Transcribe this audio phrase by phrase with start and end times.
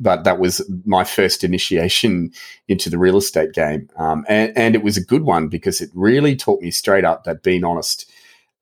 [0.00, 2.32] but that was my first initiation
[2.68, 3.88] into the real estate game.
[3.96, 7.24] Um, and, and, it was a good one because it really taught me straight up
[7.24, 8.10] that being honest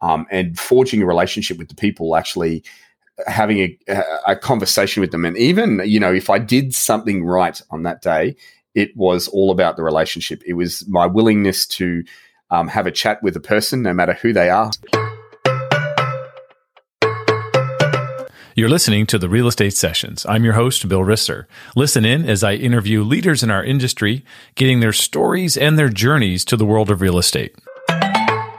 [0.00, 2.64] um, and forging a relationship with the people, actually
[3.26, 5.24] having a, a conversation with them.
[5.24, 8.36] And even, you know, if I did something right on that day,
[8.74, 10.42] it was all about the relationship.
[10.46, 12.04] It was my willingness to
[12.50, 14.70] um, have a chat with a person, no matter who they are.
[18.60, 20.26] You're listening to the Real Estate Sessions.
[20.28, 21.46] I'm your host, Bill Risser.
[21.74, 24.22] Listen in as I interview leaders in our industry,
[24.54, 27.56] getting their stories and their journeys to the world of real estate.
[27.88, 28.58] Hi,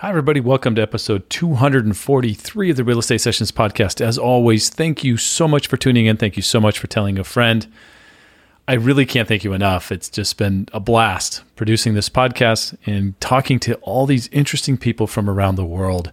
[0.00, 0.40] everybody.
[0.40, 4.00] Welcome to episode 243 of the Real Estate Sessions podcast.
[4.00, 6.16] As always, thank you so much for tuning in.
[6.16, 7.70] Thank you so much for telling a friend.
[8.66, 9.92] I really can't thank you enough.
[9.92, 15.06] It's just been a blast producing this podcast and talking to all these interesting people
[15.06, 16.10] from around the world.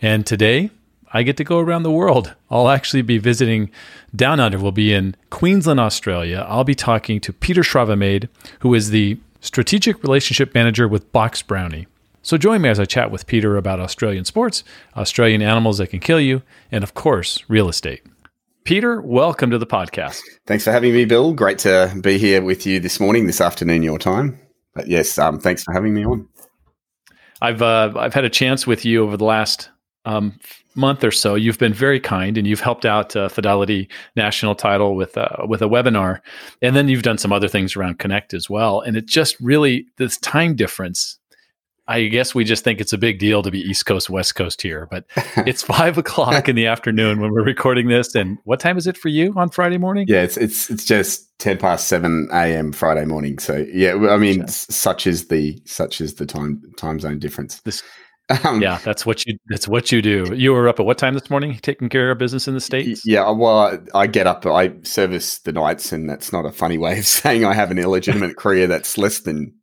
[0.00, 0.72] And today,
[1.14, 2.34] I get to go around the world.
[2.50, 3.70] I'll actually be visiting
[4.16, 4.58] down under.
[4.58, 6.46] We'll be in Queensland, Australia.
[6.48, 8.28] I'll be talking to Peter Schravemade,
[8.60, 11.86] who is the strategic relationship manager with Box Brownie.
[12.22, 14.64] So join me as I chat with Peter about Australian sports,
[14.96, 18.02] Australian animals that can kill you, and of course, real estate.
[18.64, 20.20] Peter, welcome to the podcast.
[20.46, 21.34] Thanks for having me, Bill.
[21.34, 24.38] Great to be here with you this morning, this afternoon, your time.
[24.72, 26.28] But yes, um, thanks for having me on.
[27.42, 29.68] I've uh, I've had a chance with you over the last
[30.04, 30.38] um,
[30.74, 31.34] month or so.
[31.34, 35.62] You've been very kind, and you've helped out uh, Fidelity National Title with uh, with
[35.62, 36.20] a webinar,
[36.60, 38.80] and then you've done some other things around Connect as well.
[38.80, 41.18] And it just really this time difference
[41.88, 44.62] I guess we just think it's a big deal to be East Coast, West Coast
[44.62, 45.04] here, but
[45.46, 48.14] it's five o'clock in the afternoon when we're recording this.
[48.14, 50.06] And what time is it for you on Friday morning?
[50.08, 52.72] Yeah, it's it's it's just ten past seven a.m.
[52.72, 53.38] Friday morning.
[53.38, 57.60] So yeah, I mean, such is the such is the time time zone difference.
[57.62, 57.82] This,
[58.44, 60.32] um, yeah, that's what you that's what you do.
[60.34, 63.02] You were up at what time this morning, taking care of business in the states?
[63.04, 64.46] Yeah, well, I get up.
[64.46, 67.78] I service the nights, and that's not a funny way of saying I have an
[67.78, 69.54] illegitimate career that's less than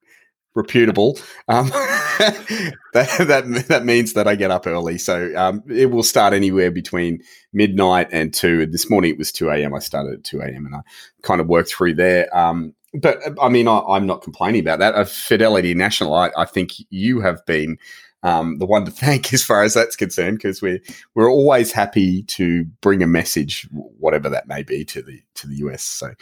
[0.56, 1.18] reputable.
[1.48, 1.70] Um,
[2.20, 6.70] that, that that means that I get up early, so um, it will start anywhere
[6.70, 7.20] between
[7.54, 8.66] midnight and two.
[8.66, 9.74] This morning it was two a.m.
[9.74, 10.66] I started at two a.m.
[10.66, 10.82] and I
[11.24, 12.36] kind of worked through there.
[12.38, 14.96] Um, but I mean, I, am not complaining about that.
[14.96, 17.78] Of Fidelity National, I, I think you have been
[18.24, 20.80] um, the one to thank as far as that's concerned, because we're
[21.16, 25.56] we're always happy to bring a message, whatever that may be, to the to the
[25.58, 25.84] US.
[25.84, 26.14] So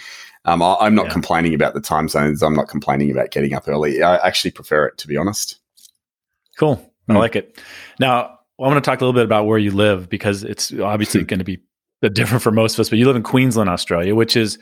[0.46, 1.13] um, I, am not yeah.
[1.13, 2.44] complaining about the time zones.
[2.44, 4.02] I'm not complaining about getting up early.
[4.02, 5.59] I actually prefer it, to be honest.
[6.58, 7.19] Cool, I mm.
[7.19, 7.59] like it.
[8.00, 11.24] Now I want to talk a little bit about where you live because it's obviously
[11.24, 11.59] going to be
[12.14, 12.90] different for most of us.
[12.90, 14.58] But you live in Queensland, Australia, which is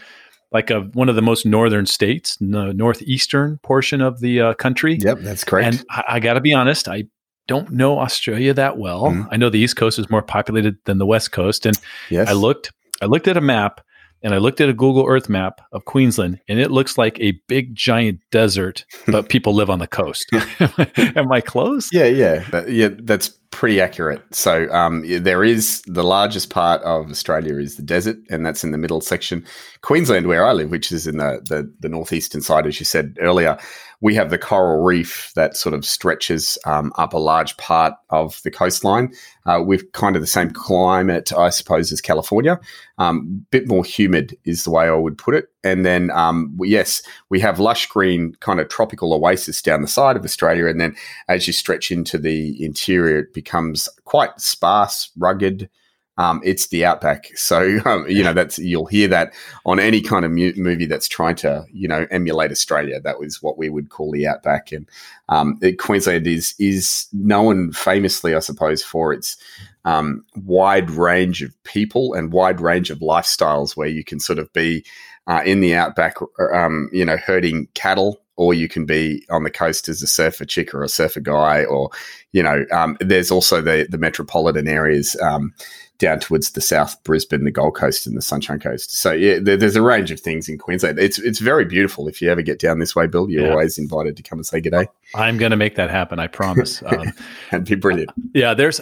[0.51, 4.95] like a, one of the most northern states, the northeastern portion of the uh, country.
[4.95, 5.67] Yep, that's correct.
[5.67, 7.05] And I, I got to be honest, I
[7.47, 9.03] don't know Australia that well.
[9.03, 9.29] Mm-hmm.
[9.31, 11.77] I know the East Coast is more populated than the West Coast, and
[12.09, 12.27] yes.
[12.27, 12.71] I looked.
[13.01, 13.81] I looked at a map,
[14.23, 17.33] and I looked at a Google Earth map of Queensland, and it looks like a
[17.47, 20.29] big giant desert, but people live on the coast.
[20.97, 21.89] Am I close?
[21.91, 22.89] Yeah, yeah, yeah.
[23.03, 24.21] That's pretty accurate.
[24.31, 28.71] So um, there is the largest part of Australia is the desert, and that's in
[28.71, 29.45] the middle section.
[29.81, 33.17] Queensland, where I live, which is in the the, the northeastern side, as you said
[33.21, 33.57] earlier,
[34.01, 38.41] we have the coral reef that sort of stretches um, up a large part of
[38.43, 39.13] the coastline.
[39.47, 42.59] Uh, with kind of the same climate, I suppose, as California.
[42.97, 45.49] A um, bit more humid is the way I would put it.
[45.63, 50.15] And then, um, yes, we have lush green kind of tropical oasis down the side
[50.15, 50.65] of Australia.
[50.65, 50.95] And then
[51.27, 55.69] as you stretch into the interior, becomes quite sparse, rugged,
[56.17, 57.27] um, it's the outback.
[57.35, 59.33] So um, you know that's you'll hear that
[59.65, 62.99] on any kind of mu- movie that's trying to you know emulate Australia.
[63.01, 64.87] That was what we would call the outback, and
[65.29, 69.37] um, it, Queensland is is known famously, I suppose, for its
[69.83, 74.51] um, wide range of people and wide range of lifestyles, where you can sort of
[74.53, 74.85] be
[75.27, 76.17] uh, in the outback,
[76.53, 80.45] um, you know, herding cattle or you can be on the coast as a surfer
[80.45, 81.89] chick or a surfer guy, or
[82.33, 85.19] you know, um, there's also the the metropolitan areas.
[85.21, 85.53] Um,
[85.97, 88.97] down towards the south, Brisbane, the Gold Coast, and the Sunshine Coast.
[88.97, 90.99] So yeah, there, there's a range of things in Queensland.
[90.99, 92.09] It's it's very beautiful.
[92.09, 93.51] If you ever get down this way, Bill, you're yeah.
[93.51, 94.87] always invited to come and say good day.
[95.15, 96.19] I'm going to make that happen.
[96.19, 96.83] I promise.
[96.95, 97.13] Um,
[97.51, 98.11] That'd be brilliant.
[98.33, 98.81] Yeah, there's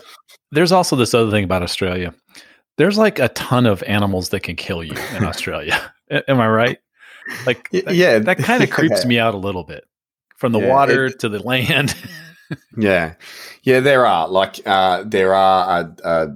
[0.52, 2.14] there's also this other thing about Australia.
[2.78, 5.94] There's like a ton of animals that can kill you in Australia.
[6.28, 6.80] Am I right?
[7.46, 9.86] Like, that, yeah, that kind of creeps me out a little bit.
[10.38, 11.96] From the yeah, water it, to the land.
[12.78, 13.14] yeah,
[13.64, 16.30] yeah, there are like uh, there are a, a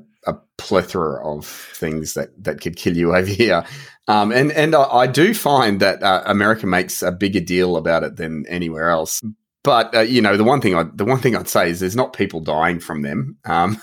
[0.57, 3.63] plethora of things that that could kill you over here.
[4.07, 8.03] Um, and and I, I, do find that uh, America makes a bigger deal about
[8.03, 9.21] it than anywhere else.
[9.63, 11.95] But uh, you know, the one thing I the one thing I'd say is there's
[11.95, 13.81] not people dying from them, um,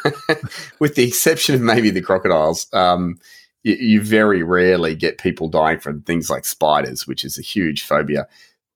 [0.81, 2.67] with the exception of maybe the crocodiles.
[2.73, 3.19] Um,
[3.65, 7.83] you, you very rarely get people dying from things like spiders, which is a huge
[7.83, 8.29] phobia.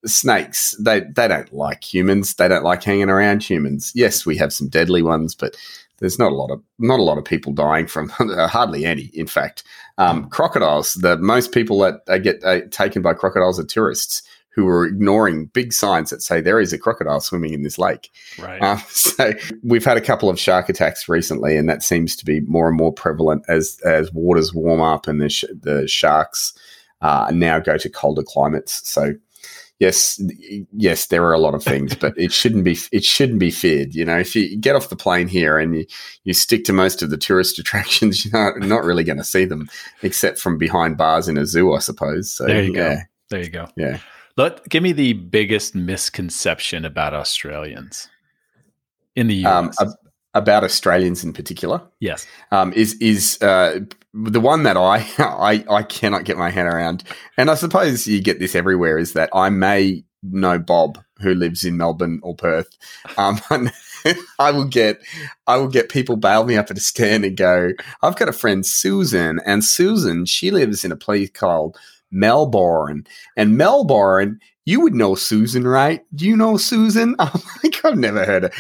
[0.05, 2.35] Snakes they they don't like humans.
[2.35, 3.93] They don't like hanging around humans.
[3.95, 5.57] Yes we have some deadly ones but
[5.99, 9.27] there's not a lot of not a lot of people dying from hardly any in
[9.27, 9.65] fact.
[9.99, 14.23] Um, crocodiles the most people that get uh, taken by crocodiles are tourists
[14.55, 18.11] who are ignoring big signs that say there is a crocodile swimming in this lake
[18.39, 22.25] right um, so we've had a couple of shark attacks recently and that seems to
[22.25, 26.53] be more and more prevalent as as waters warm up and the, sh- the sharks
[27.01, 29.15] uh, now go to colder climates so
[29.79, 30.21] yes,
[30.73, 33.95] yes, there are a lot of things, but it shouldn't be it shouldn't be feared.
[33.95, 35.87] You know, if you get off the plane here and you,
[36.25, 39.45] you stick to most of the tourist attractions, you're not, not really going to see
[39.45, 39.69] them
[40.03, 42.33] except from behind bars in a zoo, I suppose.
[42.33, 42.95] So there you yeah.
[42.95, 43.01] go.
[43.31, 43.69] There you go.
[43.77, 43.99] Yeah.
[44.39, 48.09] Let give me the biggest misconception about Australians
[49.17, 49.81] in the US.
[49.81, 49.95] Um,
[50.33, 51.83] about Australians in particular.
[51.99, 53.81] Yes, um, is is uh,
[54.15, 57.03] the one that I, I I cannot get my head around,
[57.37, 58.97] and I suppose you get this everywhere.
[58.97, 62.69] Is that I may know Bob who lives in Melbourne or Perth.
[63.17, 63.41] Um,
[64.39, 65.01] I will get
[65.49, 67.73] I will get people bail me up at a stand and go.
[68.03, 71.77] I've got a friend Susan, and Susan she lives in a place called
[72.11, 73.07] Melbourne,
[73.37, 76.05] and Melbourne you would know Susan, right?
[76.15, 77.17] Do you know Susan?
[77.19, 78.53] I'm like, I've never heard of.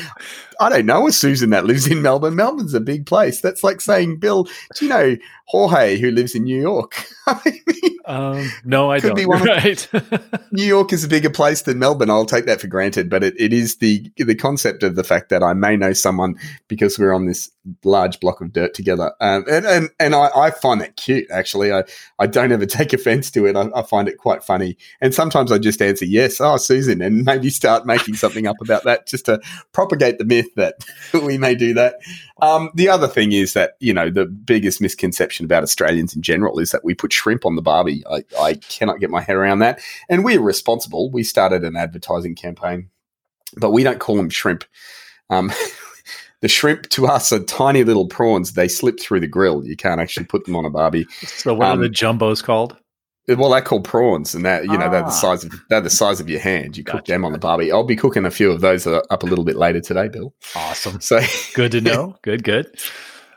[0.61, 2.35] I don't know a Susan that lives in Melbourne.
[2.35, 3.41] Melbourne's a big place.
[3.41, 4.45] That's like saying, Bill,
[4.75, 5.17] do you know
[5.47, 7.05] Jorge who lives in New York?
[8.07, 9.15] um, no, I don't.
[9.15, 9.89] Be one right.
[10.53, 12.11] New York is a bigger place than Melbourne.
[12.11, 15.29] I'll take that for granted, but it, it is the the concept of the fact
[15.31, 16.37] that I may know someone
[16.69, 17.51] because we're on this
[17.85, 21.31] large block of dirt together, um, and and and I, I, find that cute.
[21.31, 21.85] Actually, I
[22.19, 23.57] I don't ever take offense to it.
[23.57, 27.25] I, I find it quite funny, and sometimes I just answer yes, oh Susan, and
[27.25, 29.41] maybe start making something up about that just to
[29.73, 30.85] propagate the myth that
[31.15, 31.97] we may do that.
[32.41, 36.59] Um, the other thing is that, you know, the biggest misconception about Australians in general
[36.59, 38.05] is that we put shrimp on the barbie.
[38.11, 39.81] I, I cannot get my head around that.
[40.09, 41.11] And we're responsible.
[41.11, 42.91] We started an advertising campaign,
[43.57, 44.65] but we don't call them shrimp.
[45.31, 45.51] Um,
[46.41, 48.53] the shrimp to us are tiny little prawns.
[48.53, 49.65] They slip through the grill.
[49.65, 51.07] You can't actually put them on a barbie.
[51.23, 52.77] So what um, are the jumbos called?
[53.29, 54.89] Well, they're called prawns, and that you know ah.
[54.89, 55.11] they're the ah.
[55.11, 56.77] size of they're the size of your hand.
[56.77, 56.99] You gotcha.
[56.99, 57.71] cook them on the barbie.
[57.71, 60.35] I'll be cooking a few of those up a little bit later today, Bill.
[60.55, 61.01] Awesome.
[61.01, 61.21] So
[61.55, 62.17] good to know.
[62.23, 62.79] Good, good.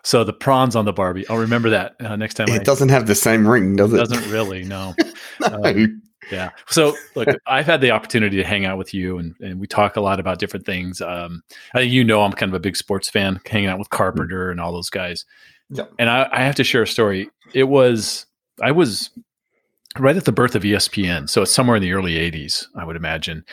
[0.03, 1.27] So the prawns on the Barbie.
[1.27, 2.47] I'll remember that uh, next time.
[2.49, 3.97] It I, doesn't have the same ring, does it?
[3.97, 4.63] Doesn't really.
[4.63, 4.95] No.
[5.39, 5.63] no.
[5.63, 6.01] Um,
[6.31, 6.51] yeah.
[6.67, 9.97] So look, I've had the opportunity to hang out with you, and, and we talk
[9.97, 11.01] a lot about different things.
[11.01, 13.89] Um, I think you know I'm kind of a big sports fan, hanging out with
[13.89, 15.25] Carpenter and all those guys.
[15.69, 15.85] Yeah.
[15.99, 17.29] And I, I have to share a story.
[17.53, 18.25] It was
[18.61, 19.09] I was
[19.99, 22.95] right at the birth of ESPN, so it's somewhere in the early 80s, I would
[22.95, 23.45] imagine,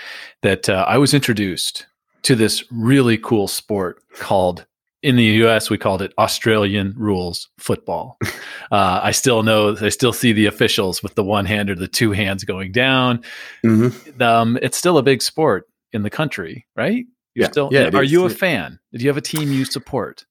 [0.42, 1.86] that uh, I was introduced
[2.22, 4.66] to this really cool sport called
[5.02, 8.18] in the US, we called it Australian rules football.
[8.70, 11.88] Uh, I still know, I still see the officials with the one hand or the
[11.88, 13.22] two hands going down.
[13.64, 14.20] Mm-hmm.
[14.20, 17.06] Um, it's still a big sport in the country, right?
[17.34, 18.12] You're yeah, still, yeah, are is.
[18.12, 18.78] you a fan?
[18.92, 20.26] Do you have a team you support?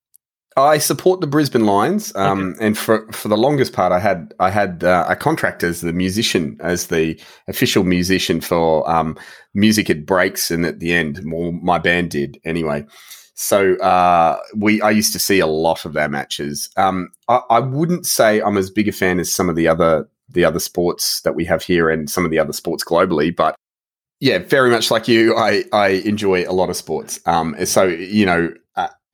[0.57, 2.65] I support the Brisbane Lions, um, okay.
[2.65, 5.93] and for for the longest part, I had I had uh, a contract as the
[5.93, 9.17] musician, as the official musician for um,
[9.53, 11.21] music at breaks and at the end.
[11.25, 12.85] Well, my band did anyway.
[13.35, 16.69] So uh, we I used to see a lot of their matches.
[16.75, 20.09] Um, I, I, wouldn't say I'm as big a fan as some of the other
[20.27, 23.55] the other sports that we have here and some of the other sports globally, but
[24.19, 27.19] yeah, very much like you, I I enjoy a lot of sports.
[27.27, 28.51] Um, so you know,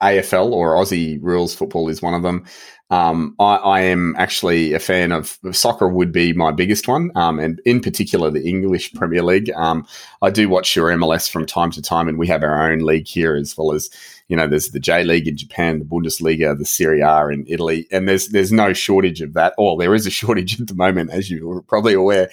[0.04, 2.46] AFL or Aussie rules football is one of them.
[2.90, 5.88] Um, I, I, am actually a fan of soccer.
[5.88, 9.50] Would be my biggest one, um, and in particular the English Premier League.
[9.56, 9.88] Um,
[10.22, 13.08] I do watch your MLS from time to time, and we have our own league
[13.08, 13.90] here as well as
[14.28, 14.48] you know.
[14.48, 18.28] There's the J League in Japan, the Bundesliga, the Serie A in Italy, and there's
[18.28, 19.56] there's no shortage of that.
[19.58, 22.30] Or there is a shortage at the moment, as you're probably aware.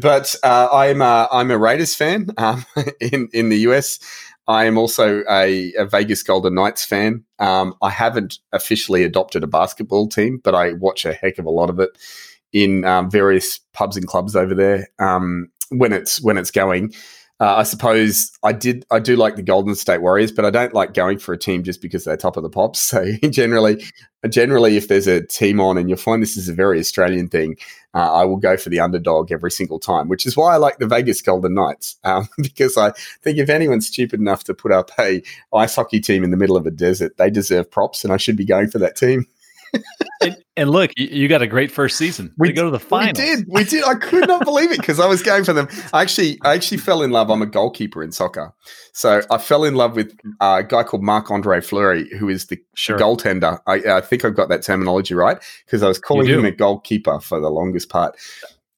[0.00, 2.66] But uh, I'm a, I'm a Raiders fan um,
[3.00, 4.00] in in the US.
[4.46, 7.24] I am also a, a Vegas Golden Knights fan.
[7.38, 11.50] Um, I haven't officially adopted a basketball team, but I watch a heck of a
[11.50, 11.90] lot of it
[12.52, 16.92] in um, various pubs and clubs over there um, when it's when it's going.
[17.40, 18.86] Uh, I suppose I did.
[18.90, 21.64] I do like the Golden State Warriors, but I don't like going for a team
[21.64, 22.80] just because they're top of the pops.
[22.94, 23.84] So generally,
[24.28, 27.56] generally, if there's a team on, and you'll find this is a very Australian thing,
[27.94, 30.08] uh, I will go for the underdog every single time.
[30.08, 33.86] Which is why I like the Vegas Golden Knights um, because I think if anyone's
[33.86, 35.22] stupid enough to put up a
[35.52, 38.36] ice hockey team in the middle of a desert, they deserve props, and I should
[38.36, 39.26] be going for that team.
[40.20, 42.32] and, and, look, you, you, got a great first season.
[42.38, 43.08] We go to the final.
[43.08, 43.44] We did.
[43.48, 43.84] We did.
[43.84, 45.68] I could not believe it because I was going for them.
[45.92, 47.30] I actually, I actually fell in love.
[47.30, 48.52] I'm a goalkeeper in soccer,
[48.92, 52.46] so I fell in love with uh, a guy called Marc Andre Fleury, who is
[52.46, 52.98] the sure.
[52.98, 53.60] goaltender.
[53.66, 57.20] I, I, think I've got that terminology right because I was calling him a goalkeeper
[57.20, 58.16] for the longest part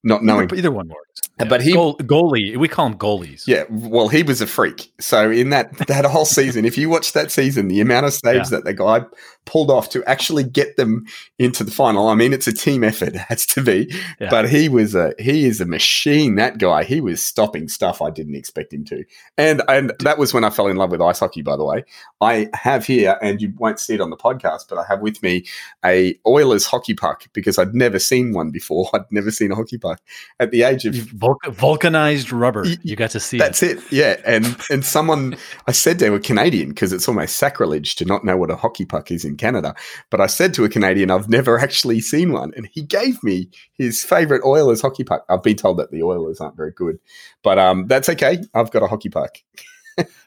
[0.07, 1.06] not knowing either, either one works.
[1.39, 1.49] Uh, yeah.
[1.49, 3.47] But he Goal, goalie, we call him goalies.
[3.47, 4.91] Yeah, well, he was a freak.
[4.99, 8.51] So in that that whole season, if you watch that season, the amount of saves
[8.51, 8.59] yeah.
[8.59, 9.05] that the guy
[9.45, 11.07] pulled off to actually get them
[11.39, 12.09] into the final.
[12.09, 13.93] I mean, it's a team effort, it has to be.
[14.19, 14.31] Yeah.
[14.31, 16.37] But he was a he is a machine.
[16.37, 19.05] That guy, he was stopping stuff I didn't expect him to.
[19.37, 21.43] And and that was when I fell in love with ice hockey.
[21.43, 21.85] By the way,
[22.21, 25.23] I have here, and you won't see it on the podcast, but I have with
[25.23, 25.45] me
[25.85, 28.89] a Oilers hockey puck because I'd never seen one before.
[28.95, 30.01] I'd never seen a hockey puck
[30.41, 32.65] at the age of vulcanized rubber.
[32.83, 33.39] You got to see.
[33.39, 33.79] That's it.
[33.79, 33.93] it.
[33.93, 35.37] Yeah, and and someone
[35.67, 38.85] I said they were Canadian because it's almost sacrilege to not know what a hockey
[38.85, 39.75] puck is in Canada.
[40.11, 43.49] But I said to a Canadian, I've never actually seen one, and he gave me
[43.75, 45.25] his favorite Oilers hockey puck.
[45.29, 46.99] I've been told that the Oilers aren't very good,
[47.43, 48.43] but um, that's okay.
[48.55, 49.39] I've got a hockey puck.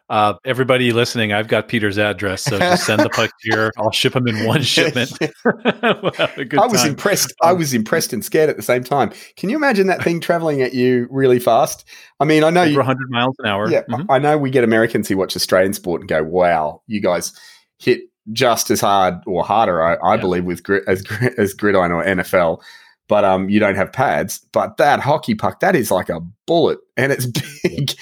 [0.09, 3.71] Uh, everybody listening, I've got Peter's address, so just send the puck here.
[3.77, 5.11] I'll ship them in one shipment.
[5.45, 6.89] I was time.
[6.89, 7.31] impressed.
[7.43, 9.11] I um, was impressed and scared at the same time.
[9.37, 11.85] Can you imagine that thing traveling at you really fast?
[12.19, 13.69] I mean, I know over you, 100 miles an hour.
[13.69, 14.09] Yeah, mm-hmm.
[14.09, 17.31] I know we get Americans who watch Australian sport and go, "Wow, you guys
[17.77, 18.01] hit
[18.33, 20.21] just as hard or harder." I, I yeah.
[20.21, 21.05] believe with grid, as
[21.37, 22.63] as gridiron or NFL
[23.07, 24.39] but um, you don't have pads.
[24.53, 27.25] But that hockey puck, that is like a bullet, and it's
[27.63, 27.95] big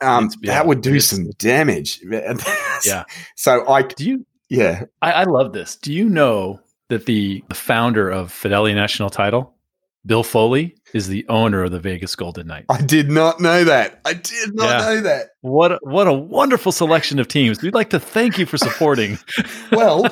[0.00, 2.00] um, yeah, that would do some damage.
[2.84, 3.04] yeah.
[3.36, 4.26] So I do you.
[4.48, 5.76] Yeah, I, I love this.
[5.76, 9.54] Do you know that the, the founder of Fidelity National Title,
[10.04, 12.66] Bill Foley, is the owner of the Vegas Golden Knights?
[12.68, 14.00] I did not know that.
[14.04, 14.78] I did not yeah.
[14.78, 15.28] know that.
[15.42, 17.62] What a, what a wonderful selection of teams.
[17.62, 19.18] We'd like to thank you for supporting.
[19.72, 20.02] well,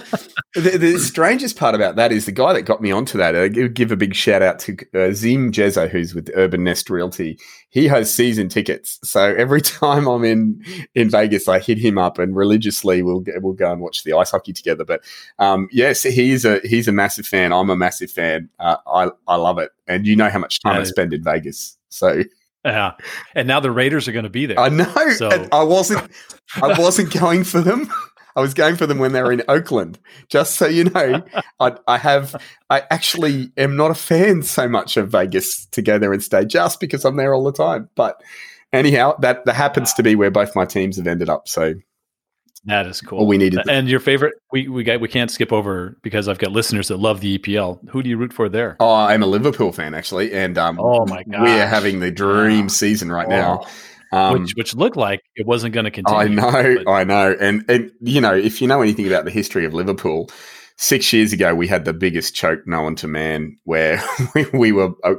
[0.55, 3.37] the, the, strangest part about that is the guy that got me onto that.
[3.37, 7.39] I give a big shout out to uh, Zim Jezza, who's with Urban Nest Realty.
[7.69, 12.19] He has season tickets, so every time I'm in in Vegas, I hit him up
[12.19, 14.87] and religiously we'll we'll go and watch the ice hockey together.
[14.87, 15.03] But
[15.39, 17.53] um, yes, he's a he's a massive fan.
[17.53, 18.49] I'm a massive fan.
[18.59, 20.81] Uh, I I love it, and you know how much time yeah.
[20.81, 22.23] I spend in Vegas, so.
[22.69, 22.93] Yeah,
[23.35, 24.59] and now the Raiders are going to be there.
[24.59, 25.11] I know.
[25.17, 25.49] So.
[25.51, 26.11] I wasn't.
[26.63, 27.91] I wasn't going for them.
[28.37, 29.99] I was going for them when they were in Oakland.
[30.29, 31.25] Just so you know,
[31.59, 32.41] I, I, have.
[32.71, 36.45] I actually am not a fan so much of Vegas to go there and stay,
[36.45, 37.89] just because I'm there all the time.
[37.97, 38.23] But
[38.73, 41.49] anyhow, that that happens to be where both my teams have ended up.
[41.49, 41.75] So
[42.69, 43.27] that is cool.
[43.27, 43.61] We needed.
[43.69, 44.35] And your favorite?
[44.53, 47.89] We we got we can't skip over because I've got listeners that love the EPL.
[47.91, 48.77] Who do you root for there?
[48.81, 52.11] Oh, I'm a Liverpool fan actually, and um, oh my god, we are having the
[52.11, 53.31] dream season right oh.
[53.31, 53.67] now.
[54.11, 56.21] Um, which which looked like it wasn't going to continue.
[56.21, 56.91] I know, but.
[56.91, 60.31] I know, and and you know, if you know anything about the history of Liverpool,
[60.77, 64.03] six years ago we had the biggest choke known to man, where
[64.35, 64.91] we, we were.
[65.05, 65.15] Uh,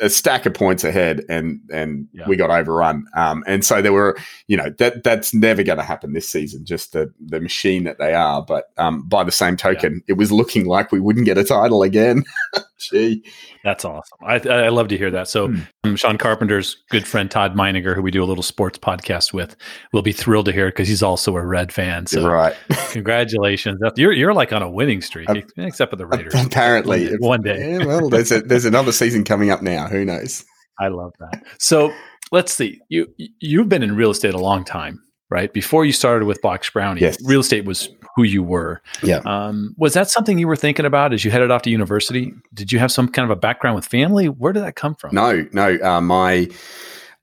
[0.00, 2.26] a stack of points ahead and and yeah.
[2.26, 3.06] we got overrun.
[3.16, 4.16] Um, and so there were,
[4.48, 6.64] you know, that that's never going to happen this season.
[6.64, 8.42] Just the the machine that they are.
[8.42, 10.12] But um, by the same token, yeah.
[10.12, 12.24] it was looking like we wouldn't get a title again.
[12.90, 13.24] Gee,
[13.62, 14.18] that's awesome.
[14.26, 15.28] I I love to hear that.
[15.28, 15.60] So hmm.
[15.84, 19.56] um, Sean Carpenter's good friend Todd Meininger, who we do a little sports podcast with,
[19.92, 22.06] will be thrilled to hear it because he's also a Red fan.
[22.06, 22.54] So right,
[22.90, 23.80] congratulations.
[23.96, 26.34] You're you're like on a winning streak, uh, except for the Raiders.
[26.46, 27.72] Apparently, one, one day.
[27.72, 29.86] Yeah, well, there's a, there's another season coming up now.
[29.86, 30.44] Who knows?
[30.80, 31.42] I love that.
[31.58, 31.92] So
[32.32, 32.80] let's see.
[32.88, 33.06] You
[33.40, 35.00] you've been in real estate a long time,
[35.30, 35.52] right?
[35.52, 37.16] Before you started with Box Brownie, yes.
[37.24, 38.80] real estate was who you were.
[39.02, 39.20] Yeah.
[39.24, 42.32] Um, was that something you were thinking about as you headed off to university?
[42.52, 44.28] Did you have some kind of a background with family?
[44.28, 45.14] Where did that come from?
[45.14, 45.78] No, no.
[45.82, 46.48] Uh, my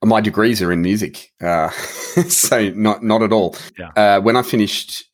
[0.03, 1.69] my degrees are in music, uh,
[2.27, 3.55] so not not at all.
[3.77, 3.91] Yeah.
[3.95, 5.05] Uh, when I finished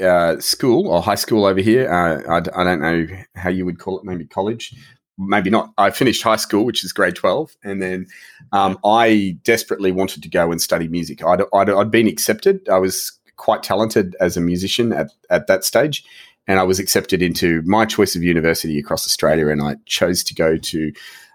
[0.00, 3.80] uh, school or high school over here, uh, I, I, don't know how you would
[3.80, 4.74] call it, maybe college
[5.18, 5.72] maybe not.
[5.76, 8.06] I finished high school, which is grade 12, and then
[8.52, 11.24] um, I desperately wanted to go and study music.
[11.24, 12.68] I'd, I'd, I'd, been accepted.
[12.68, 16.04] I was quite talented as a musician at, at that stage,
[16.46, 20.34] and I was accepted into my choice of university across Australia, and I chose to
[20.34, 20.92] go to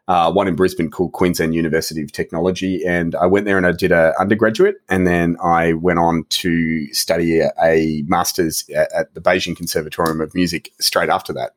[0.08, 3.72] uh, one in Brisbane called Queensland University of Technology, and I went there and I
[3.72, 9.14] did an undergraduate, and then I went on to study a, a master's at, at
[9.14, 11.54] the Beijing Conservatorium of Music straight after that.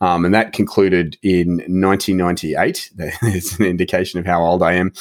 [0.00, 2.90] Um, and that concluded in 1998.
[3.22, 4.92] There's an indication of how old I am.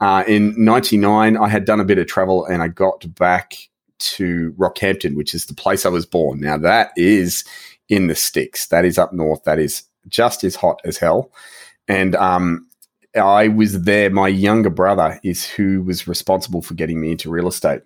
[0.00, 3.68] Uh, in 99, I had done a bit of travel and I got back
[4.00, 6.40] to Rockhampton, which is the place I was born.
[6.40, 7.44] Now, that is
[7.88, 8.68] in the sticks.
[8.68, 9.44] That is up north.
[9.44, 11.30] That is just as hot as hell.
[11.88, 12.66] And um,
[13.16, 14.10] I was there.
[14.10, 17.82] My younger brother is who was responsible for getting me into real estate.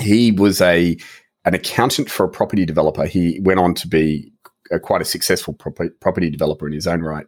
[0.00, 0.96] He was a
[1.44, 3.06] an accountant for a property developer.
[3.06, 4.32] He went on to be
[4.70, 7.26] a, quite a successful property developer in his own right.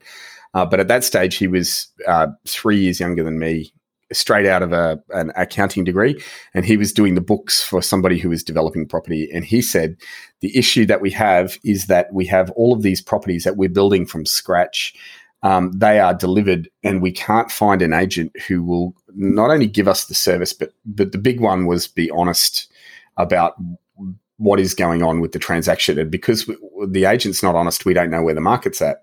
[0.52, 3.72] Uh, but at that stage, he was uh, three years younger than me,
[4.12, 6.20] straight out of a, an accounting degree,
[6.54, 9.28] and he was doing the books for somebody who was developing property.
[9.32, 9.96] And he said
[10.40, 13.68] the issue that we have is that we have all of these properties that we're
[13.68, 14.94] building from scratch.
[15.42, 19.88] Um, they are delivered, and we can't find an agent who will not only give
[19.88, 22.70] us the service, but but the big one was be honest
[23.16, 23.54] about
[24.36, 25.98] what is going on with the transaction.
[25.98, 26.50] And because
[26.88, 29.02] the agent's not honest, we don't know where the market's at.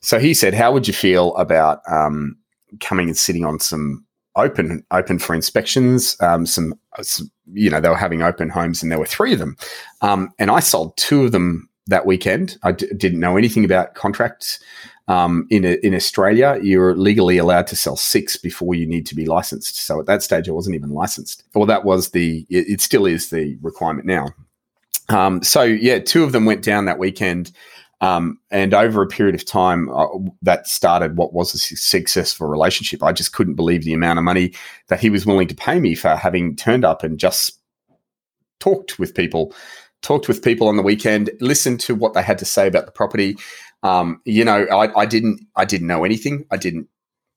[0.00, 2.36] So he said, "How would you feel about um,
[2.80, 4.04] coming and sitting on some
[4.36, 6.16] open open for inspections?
[6.20, 9.38] Um, some, some, you know, they were having open homes, and there were three of
[9.38, 9.56] them,
[10.00, 12.56] um, and I sold two of them that weekend.
[12.62, 14.60] I d- didn't know anything about contracts.
[15.08, 19.16] Um, in a, in Australia, you're legally allowed to sell six before you need to
[19.16, 19.76] be licensed.
[19.84, 21.42] So at that stage, I wasn't even licensed.
[21.54, 22.46] Well, that was the.
[22.48, 24.28] It, it still is the requirement now.
[25.08, 27.52] Um, so yeah, two of them went down that weekend.
[28.02, 30.08] Um, and over a period of time, uh,
[30.42, 33.00] that started what was a successful relationship.
[33.00, 34.52] I just couldn't believe the amount of money
[34.88, 37.60] that he was willing to pay me for having turned up and just
[38.58, 39.54] talked with people,
[40.02, 42.92] talked with people on the weekend, listened to what they had to say about the
[42.92, 43.36] property.
[43.84, 46.44] Um, you know, I, I, didn't, I didn't know anything.
[46.50, 46.88] I didn't,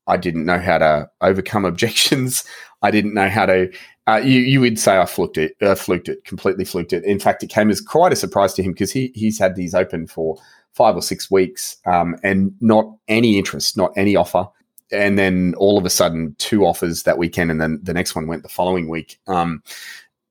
[0.07, 2.43] I didn't know how to overcome objections.
[2.81, 3.71] I didn't know how to
[4.07, 7.03] uh, you, you would say I fluked it, uh, fluked it, completely fluked it.
[7.05, 9.73] In fact, it came as quite a surprise to him because he he's had these
[9.73, 10.37] open for
[10.73, 14.47] five or six weeks um, and not any interest, not any offer.
[14.91, 18.27] And then all of a sudden, two offers that weekend, and then the next one
[18.27, 19.19] went the following week.
[19.25, 19.63] Um,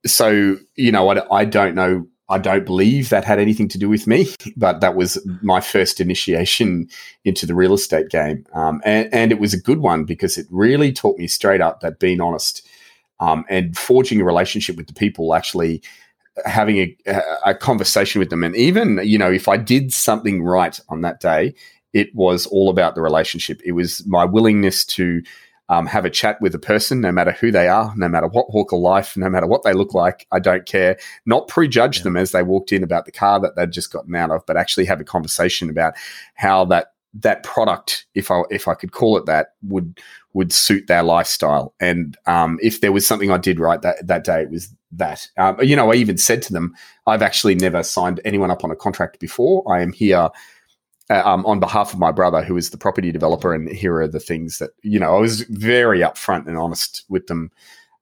[0.05, 2.07] so you know, I, I don't know.
[2.29, 5.99] I don't believe that had anything to do with me, but that was my first
[5.99, 6.87] initiation
[7.25, 10.47] into the real estate game, um, and, and it was a good one because it
[10.49, 12.65] really taught me straight up that being honest
[13.19, 15.81] um, and forging a relationship with the people actually
[16.45, 18.43] having a, a, conversation with them.
[18.43, 21.53] And even you know if i did something right on that day
[21.93, 23.61] it was all about the relationship.
[23.63, 25.21] It was my willingness to
[25.69, 28.53] um, have a chat with a person no matter who they are no matter what
[28.53, 30.97] walk of life no matter what they look like i don't care.
[31.25, 32.03] Not prejudge yeah.
[32.03, 34.57] them as they walked in about the car that they'd just gotten out of but
[34.57, 35.95] actually have a conversation about
[36.35, 36.91] how that
[37.21, 39.99] that product, if I if I could call it that, would
[40.35, 41.73] would suit their lifestyle.
[41.79, 45.27] And um, if there was something I did right that that day, it was that.
[45.37, 46.75] Um, you know, I even said to them,
[47.07, 49.63] I've actually never signed anyone up on a contract before.
[49.73, 50.29] I am here.
[51.07, 54.07] Uh, um, on behalf of my brother, who is the property developer, and here are
[54.07, 55.15] the things that you know.
[55.15, 57.51] I was very upfront and honest with them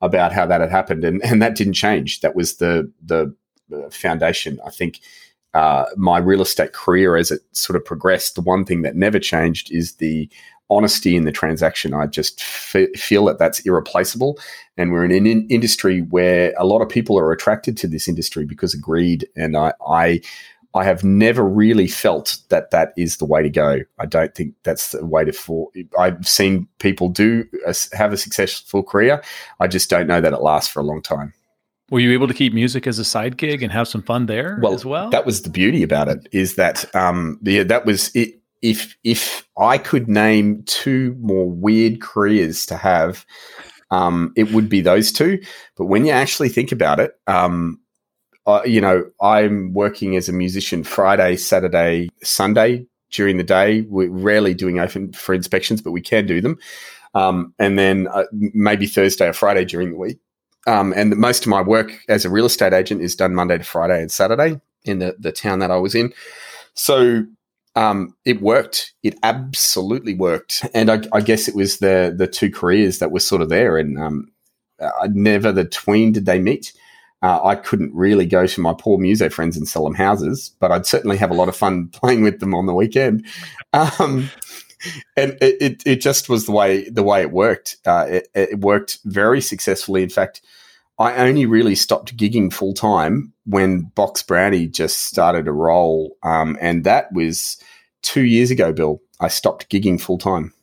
[0.02, 2.22] about how that had happened, and and that didn't change.
[2.22, 3.36] That was the the
[3.92, 4.58] foundation.
[4.66, 5.02] I think
[5.54, 9.20] uh, my real estate career as it sort of progressed, the one thing that never
[9.20, 10.30] changed is the
[10.70, 11.94] honesty in the transaction.
[11.94, 14.40] I just f- feel that that's irreplaceable.
[14.78, 18.08] And we're in an in- industry where a lot of people are attracted to this
[18.08, 19.28] industry because of greed.
[19.36, 20.22] And I, I,
[20.74, 23.80] I have never really felt that that is the way to go.
[24.00, 25.70] I don't think that's the way to for.
[26.00, 29.22] I've seen people do a, have a successful career.
[29.60, 31.34] I just don't know that it lasts for a long time.
[31.92, 34.58] Were you able to keep music as a side gig and have some fun there
[34.64, 35.12] well, as well?
[35.12, 36.28] That was the beauty about it.
[36.32, 38.40] Is that um, yeah, that was it.
[38.64, 43.26] If if I could name two more weird careers to have,
[43.92, 45.40] um, it would be those two.
[45.78, 47.80] But when you actually think about it, um,
[48.48, 53.82] uh, you know, I'm working as a musician Friday, Saturday, Sunday during the day.
[53.82, 56.58] We're rarely doing open for inspections, but we can do them.
[57.14, 60.20] Um, and then uh, maybe Thursday or Friday during the week.
[60.66, 63.64] Um, and most of my work as a real estate agent is done Monday to
[63.64, 66.14] Friday and Saturday in the, the town that I was in.
[66.74, 67.26] So
[67.76, 68.94] um, it worked.
[69.04, 70.66] It absolutely worked.
[70.74, 73.78] And I, I, guess it was the the two careers that were sort of there.
[73.78, 74.32] And um,
[74.80, 76.74] I never the tween did they meet.
[77.22, 80.72] Uh, I couldn't really go to my poor muso friends and sell them houses, but
[80.72, 83.26] I'd certainly have a lot of fun playing with them on the weekend.
[83.72, 84.30] Um,
[85.16, 87.78] and it, it, it, just was the way the way it worked.
[87.86, 90.04] Uh, it, it, worked very successfully.
[90.04, 90.42] In fact,
[91.00, 96.58] I only really stopped gigging full time when Box Brownie just started to roll, um,
[96.62, 97.58] and that was
[98.04, 98.72] two years ago.
[98.72, 100.54] Bill, I stopped gigging full time.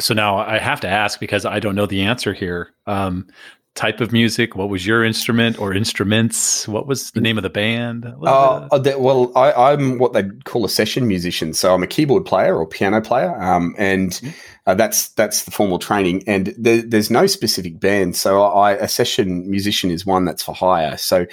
[0.00, 2.72] So now I have to ask because I don't know the answer here.
[2.86, 3.28] Um,
[3.76, 4.56] type of music?
[4.56, 6.66] What was your instrument or instruments?
[6.66, 8.06] What was the name of the band?
[8.06, 11.52] Uh, uh well, I, am what they call a session musician.
[11.52, 14.30] So I'm a keyboard player or piano player, um, and mm-hmm.
[14.66, 16.24] uh, that's that's the formal training.
[16.26, 18.16] And there, there's no specific band.
[18.16, 20.96] So I, a session musician is one that's for hire.
[20.96, 21.26] So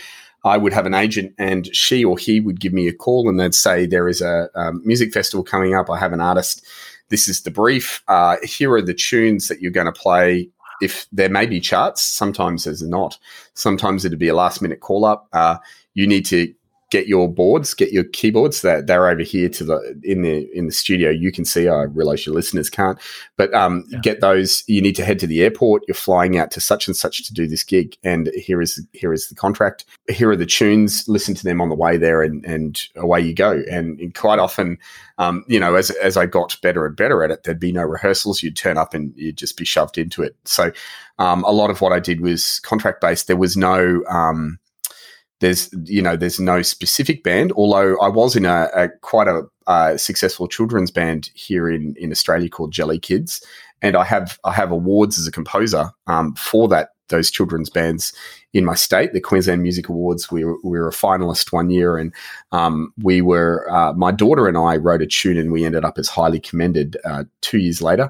[0.43, 3.39] I would have an agent, and she or he would give me a call, and
[3.39, 5.89] they'd say there is a um, music festival coming up.
[5.89, 6.65] I have an artist.
[7.09, 8.03] This is the brief.
[8.07, 10.49] Uh, here are the tunes that you're going to play
[10.81, 13.17] if there may be charts, sometimes there's not.
[13.53, 15.27] Sometimes it'd be a last minute call up.
[15.33, 15.57] Uh,
[15.93, 16.53] you need to
[16.93, 18.61] get your boards, get your keyboards.
[18.61, 21.09] That they're over here to the in the in the studio.
[21.09, 21.67] You can see.
[21.67, 22.99] I realize your listeners can't,
[23.35, 23.99] but um, yeah.
[24.01, 24.63] get those.
[24.67, 25.81] You need to head to the airport.
[25.87, 29.11] You're flying out to such and such to do this gig, and here is here
[29.11, 29.85] is the contract.
[30.07, 31.03] Here are the tunes.
[31.07, 33.63] Listen to them on the way there, and and away you go.
[33.71, 34.77] And, and quite often,
[35.17, 37.83] um, you know, as as I got better and better at it, there'd be no
[37.83, 38.43] rehearsals.
[38.43, 40.35] You'd turn up and you'd just be shoved into it.
[40.45, 40.71] So,
[41.17, 43.25] um, a lot of what I did was contract based.
[43.25, 44.59] There was no um,
[45.43, 49.41] there's you know there's no specific band although i was in a, a quite a
[49.67, 53.45] uh, successful children's band here in in australia called jelly kids.
[53.81, 58.13] And i have i have awards as a composer um, for that those children's bands
[58.53, 59.11] in my state.
[59.11, 62.13] The queensland music awards we were, we were a finalist one year and
[62.53, 65.97] um, we were uh, my daughter and i wrote a tune and we ended up
[65.97, 68.09] as highly commended uh, two years later.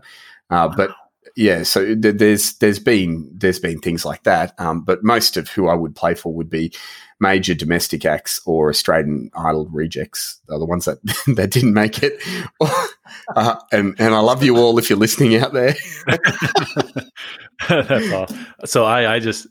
[0.51, 0.91] Uh, but
[1.35, 5.49] yeah, so th- there's there's been there's been things like that, um, but most of
[5.49, 6.71] who I would play for would be
[7.19, 10.39] major domestic acts or Australian Idol rejects.
[10.49, 11.01] Are the ones that
[11.35, 12.21] that didn't make it.
[13.35, 15.73] uh, and and I love you all if you're listening out there.
[17.67, 18.27] That's all.
[18.65, 19.47] So I I just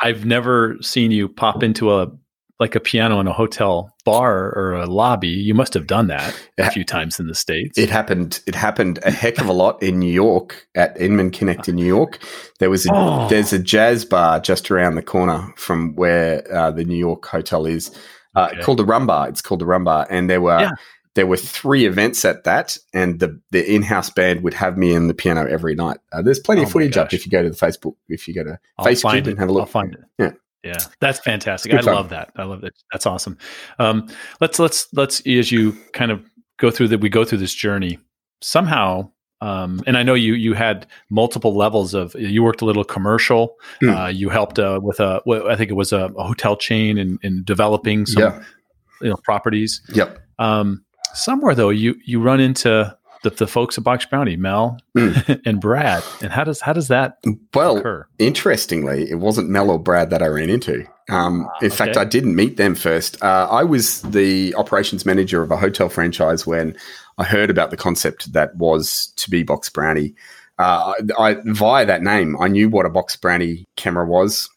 [0.00, 2.10] I've never seen you pop into a
[2.60, 5.28] like a piano in a hotel bar or a lobby.
[5.28, 7.76] You must have done that a few times in the states.
[7.76, 8.40] It happened.
[8.46, 11.86] It happened a heck of a lot in New York at Inman Connect in New
[11.86, 12.20] York.
[12.60, 13.28] There was a, oh.
[13.28, 17.66] there's a jazz bar just around the corner from where uh, the New York hotel
[17.66, 17.90] is,
[18.36, 18.62] uh, okay.
[18.62, 19.28] called the Rum Bar.
[19.28, 20.60] It's called the Rum Bar, and there were.
[20.60, 20.70] Yeah.
[21.14, 24.94] There were three events at that, and the, the in house band would have me
[24.94, 25.98] in the piano every night.
[26.10, 28.32] Uh, there's plenty oh of footage up if you go to the Facebook, if you
[28.32, 29.60] go to I'll Facebook and have a look.
[29.60, 30.00] I'll find it.
[30.18, 30.30] Yeah.
[30.64, 31.74] Yeah, that's fantastic.
[31.74, 32.30] I love that.
[32.36, 32.72] I love that.
[32.92, 33.36] That's awesome.
[33.78, 34.08] Um,
[34.40, 36.24] let's let's let's as you kind of
[36.58, 37.98] go through that, we go through this journey
[38.40, 39.10] somehow.
[39.40, 42.14] Um, and I know you you had multiple levels of.
[42.14, 43.56] You worked a little commercial.
[43.82, 44.04] Mm.
[44.04, 45.20] Uh, you helped uh, with a.
[45.48, 48.42] I think it was a, a hotel chain in, in developing some yeah.
[49.00, 49.80] you know properties.
[49.94, 50.20] Yep.
[50.38, 55.40] Um, somewhere though, you you run into the, the folks at Box Brownie, Mel mm.
[55.46, 56.02] and Brad.
[56.20, 57.18] And how does how does that
[57.54, 57.78] well?
[57.78, 58.06] Occur?
[58.18, 60.86] Interestingly, it wasn't Mel or Brad that I ran into.
[61.10, 61.76] Um, ah, in okay.
[61.76, 63.22] fact, I didn't meet them first.
[63.22, 66.76] Uh, I was the operations manager of a hotel franchise when
[67.18, 70.14] I heard about the concept that was to be Box Brownie.
[70.58, 74.48] Uh, I, via that name, I knew what a Box Brownie camera was,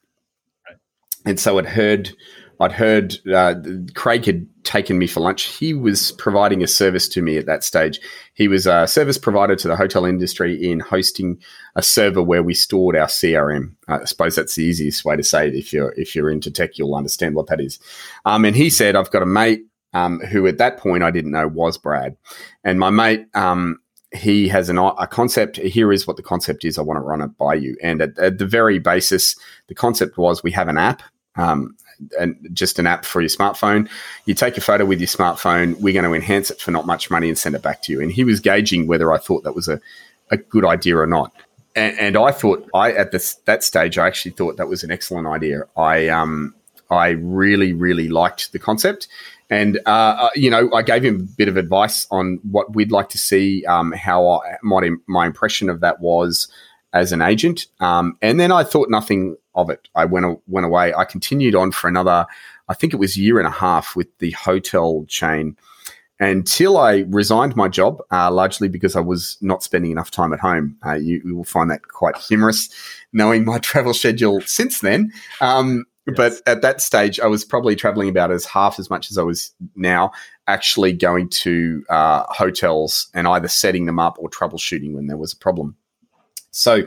[0.68, 0.78] right.
[1.26, 2.14] and so I'd heard
[2.60, 3.56] I'd heard uh,
[3.96, 5.44] Craig had taken me for lunch.
[5.44, 8.00] He was providing a service to me at that stage.
[8.34, 11.40] He was a service provider to the hotel industry in hosting
[11.76, 13.76] a server where we stored our CRM.
[13.88, 15.56] Uh, I suppose that's the easiest way to say it.
[15.56, 17.80] If you're if you're into tech, you'll understand what that is.
[18.26, 21.32] Um, and he said, "I've got a mate um, who at that point I didn't
[21.32, 22.16] know was Brad,
[22.64, 23.80] and my mate." Um,
[24.14, 25.58] he has an, a concept.
[25.58, 26.78] Here is what the concept is.
[26.78, 27.76] I want to run it by you.
[27.84, 29.36] And at, at the very basis,
[29.68, 31.02] the concept was we have an app
[31.36, 31.76] um,
[32.20, 33.90] and just an app for your smartphone.
[34.26, 35.80] You take a photo with your smartphone.
[35.80, 38.02] We're going to enhance it for not much money and send it back to you.
[38.02, 39.80] And he was gauging whether I thought that was a,
[40.32, 41.34] a good idea or not.
[41.76, 44.92] And, and I thought I at this that stage I actually thought that was an
[44.92, 45.64] excellent idea.
[45.76, 46.56] I um
[46.90, 49.08] I really really liked the concept.
[49.50, 52.92] And uh, uh you know, I gave him a bit of advice on what we'd
[52.92, 56.48] like to see, um, how I, my my impression of that was
[56.94, 57.68] as an agent.
[57.82, 59.88] Um, and then I thought nothing of it.
[59.96, 60.94] I went went away.
[60.94, 62.26] I continued on for another,
[62.68, 65.58] I think it was year and a half with the hotel chain
[66.20, 70.40] until I resigned my job, uh, largely because I was not spending enough time at
[70.40, 70.78] home.
[70.86, 72.70] Uh, you, you, will find that quite humorous,
[73.12, 75.12] knowing my travel schedule since then.
[75.42, 76.16] Um, yes.
[76.16, 79.24] But at that stage, I was probably traveling about as half as much as I
[79.24, 80.12] was now,
[80.48, 85.34] actually going to uh, hotels and either setting them up or troubleshooting when there was
[85.34, 85.76] a problem.
[86.56, 86.84] So,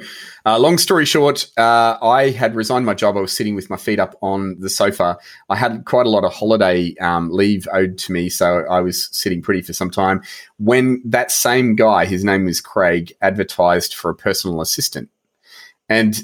[0.46, 3.18] uh, long story short, uh, I had resigned my job.
[3.18, 5.18] I was sitting with my feet up on the sofa.
[5.50, 9.10] I had quite a lot of holiday um, leave owed to me, so I was
[9.12, 10.22] sitting pretty for some time.
[10.56, 15.10] When that same guy, his name was Craig, advertised for a personal assistant,
[15.86, 16.22] and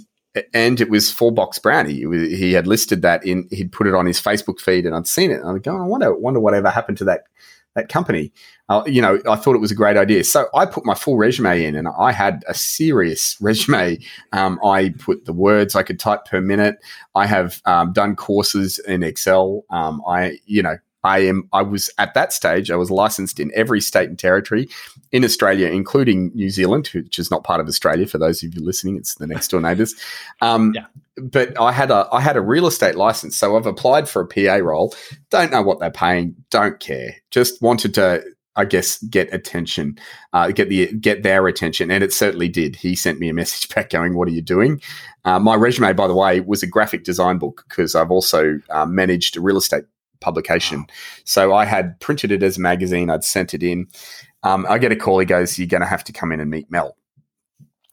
[0.55, 2.07] and it was for Box Brownie.
[2.35, 3.47] He had listed that in.
[3.51, 5.41] He'd put it on his Facebook feed, and I'd seen it.
[5.41, 7.25] And I'm going, I wonder, wonder whatever happened to that
[7.75, 8.33] that company.
[8.69, 10.25] Uh, you know, I thought it was a great idea.
[10.25, 13.99] So I put my full resume in and I had a serious resume.
[14.33, 16.77] Um, I put the words I could type per minute.
[17.15, 19.65] I have um, done courses in Excel.
[19.71, 21.49] Um, I, you know, I am.
[21.53, 22.71] I was at that stage.
[22.71, 24.69] I was licensed in every state and territory
[25.13, 28.07] in Australia, including New Zealand, which is not part of Australia.
[28.07, 29.95] For those of you listening, it's the next door neighbours.
[30.41, 30.87] Um, yeah.
[31.17, 34.27] But I had a I had a real estate license, so I've applied for a
[34.27, 34.95] PA role.
[35.31, 36.35] Don't know what they're paying.
[36.51, 37.15] Don't care.
[37.31, 38.25] Just wanted to
[38.57, 39.99] I guess get attention,
[40.33, 42.77] uh, get the get their attention, and it certainly did.
[42.77, 44.81] He sent me a message back going, "What are you doing?"
[45.25, 48.87] Uh, my resume, by the way, was a graphic design book because I've also uh,
[48.87, 49.85] managed a real estate
[50.21, 50.81] publication.
[50.81, 50.87] Wow.
[51.25, 53.11] So I had printed it as a magazine.
[53.11, 53.89] I'd sent it in.
[54.43, 55.19] Um, I get a call.
[55.19, 56.97] He goes, "You're going to have to come in and meet Mel."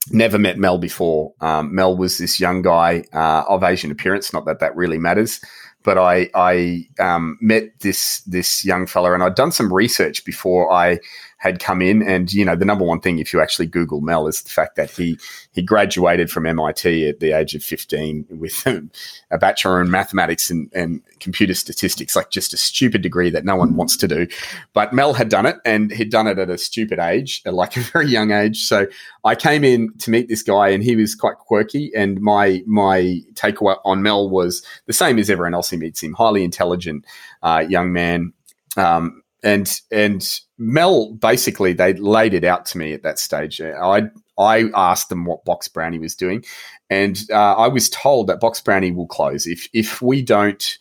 [0.10, 1.34] Never met Mel before.
[1.42, 4.34] Um, Mel was this young guy uh, of Asian appearance.
[4.34, 5.40] Not that that really matters,
[5.84, 10.72] but I I um, met this this young fella, and I'd done some research before
[10.72, 11.00] I
[11.42, 12.04] had come in.
[12.04, 14.76] And, you know, the number one thing, if you actually Google Mel, is the fact
[14.76, 15.18] that he,
[15.54, 18.64] he graduated from MIT at the age of 15 with
[19.32, 23.56] a bachelor in mathematics and, and computer statistics, like just a stupid degree that no
[23.56, 24.28] one wants to do.
[24.74, 27.80] But Mel had done it and he'd done it at a stupid age, like a
[27.80, 28.62] very young age.
[28.62, 28.86] So
[29.24, 31.92] I came in to meet this guy and he was quite quirky.
[31.96, 36.14] And my, my takeaway on Mel was the same as everyone else who meets him,
[36.14, 37.04] highly intelligent
[37.42, 38.32] uh, young man.
[38.78, 43.60] Um, and and Mel basically they laid it out to me at that stage.
[43.62, 44.04] I
[44.38, 46.44] I asked them what Box Brownie was doing,
[46.90, 50.78] and uh, I was told that Box Brownie will close if if we don't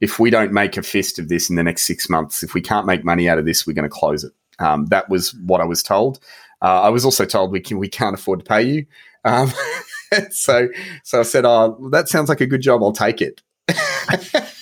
[0.00, 2.42] if we don't make a fist of this in the next six months.
[2.42, 4.32] If we can't make money out of this, we're going to close it.
[4.58, 6.18] Um, that was what I was told.
[6.62, 8.86] Uh, I was also told we can we can't afford to pay you.
[9.24, 9.52] Um,
[10.30, 10.68] so
[11.02, 12.82] so I said, "Oh, that sounds like a good job.
[12.82, 13.42] I'll take it."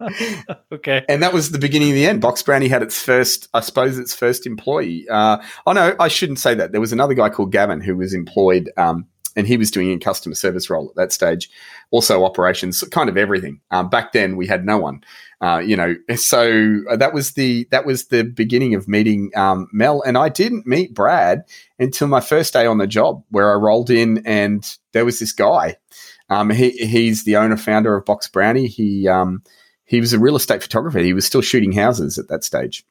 [0.72, 1.04] okay.
[1.08, 2.20] And that was the beginning of the end.
[2.20, 5.06] Box Brownie had its first, I suppose, its first employee.
[5.08, 6.72] Uh, oh, no, I shouldn't say that.
[6.72, 9.98] There was another guy called Gavin who was employed, um, and he was doing a
[9.98, 11.50] customer service role at that stage.
[11.90, 13.60] Also, operations, kind of everything.
[13.70, 15.02] Um, back then, we had no one.
[15.40, 20.02] Uh, you know, so that was the that was the beginning of meeting um, Mel,
[20.02, 21.42] and I didn't meet Brad
[21.78, 25.32] until my first day on the job, where I rolled in and there was this
[25.32, 25.76] guy.
[26.32, 28.66] Um, he, he's the owner founder of Box Brownie.
[28.66, 29.42] He um,
[29.84, 30.98] he was a real estate photographer.
[31.00, 32.84] He was still shooting houses at that stage.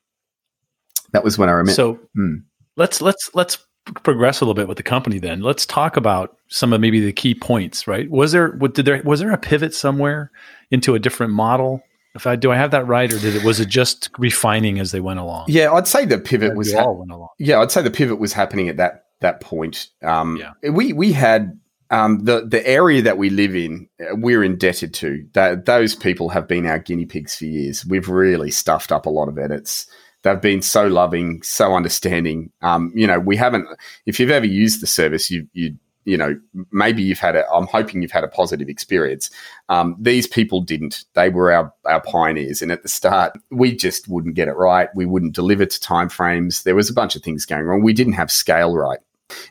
[1.13, 1.73] That was when I remember.
[1.73, 2.35] So hmm.
[2.75, 3.57] let's let's let's
[4.03, 5.19] progress a little bit with the company.
[5.19, 7.87] Then let's talk about some of maybe the key points.
[7.87, 8.09] Right?
[8.09, 10.31] Was there what did there was there a pivot somewhere
[10.69, 11.81] into a different model?
[12.13, 14.91] If I do, I have that right, or did it was it just refining as
[14.91, 15.45] they went along?
[15.47, 16.93] Yeah, I'd say the pivot was ha-
[17.39, 19.87] yeah, I'd say the pivot was happening at that that point.
[20.03, 20.69] Um, yeah.
[20.69, 21.57] we we had
[21.91, 25.25] um, the the area that we live in, uh, we're indebted to.
[25.33, 27.85] That those people have been our guinea pigs for years.
[27.85, 29.85] We've really stuffed up a lot of edits.
[30.23, 32.51] They've been so loving, so understanding.
[32.61, 33.67] Um, you know, we haven't.
[34.05, 35.75] If you've ever used the service, you you
[36.05, 36.39] you know
[36.71, 37.45] maybe you've had a.
[37.51, 39.29] I'm hoping you've had a positive experience.
[39.67, 41.03] Um, these people didn't.
[41.13, 44.87] They were our our pioneers, and at the start, we just wouldn't get it right.
[44.95, 46.63] We wouldn't deliver to timeframes.
[46.63, 47.83] There was a bunch of things going wrong.
[47.83, 48.99] We didn't have scale right.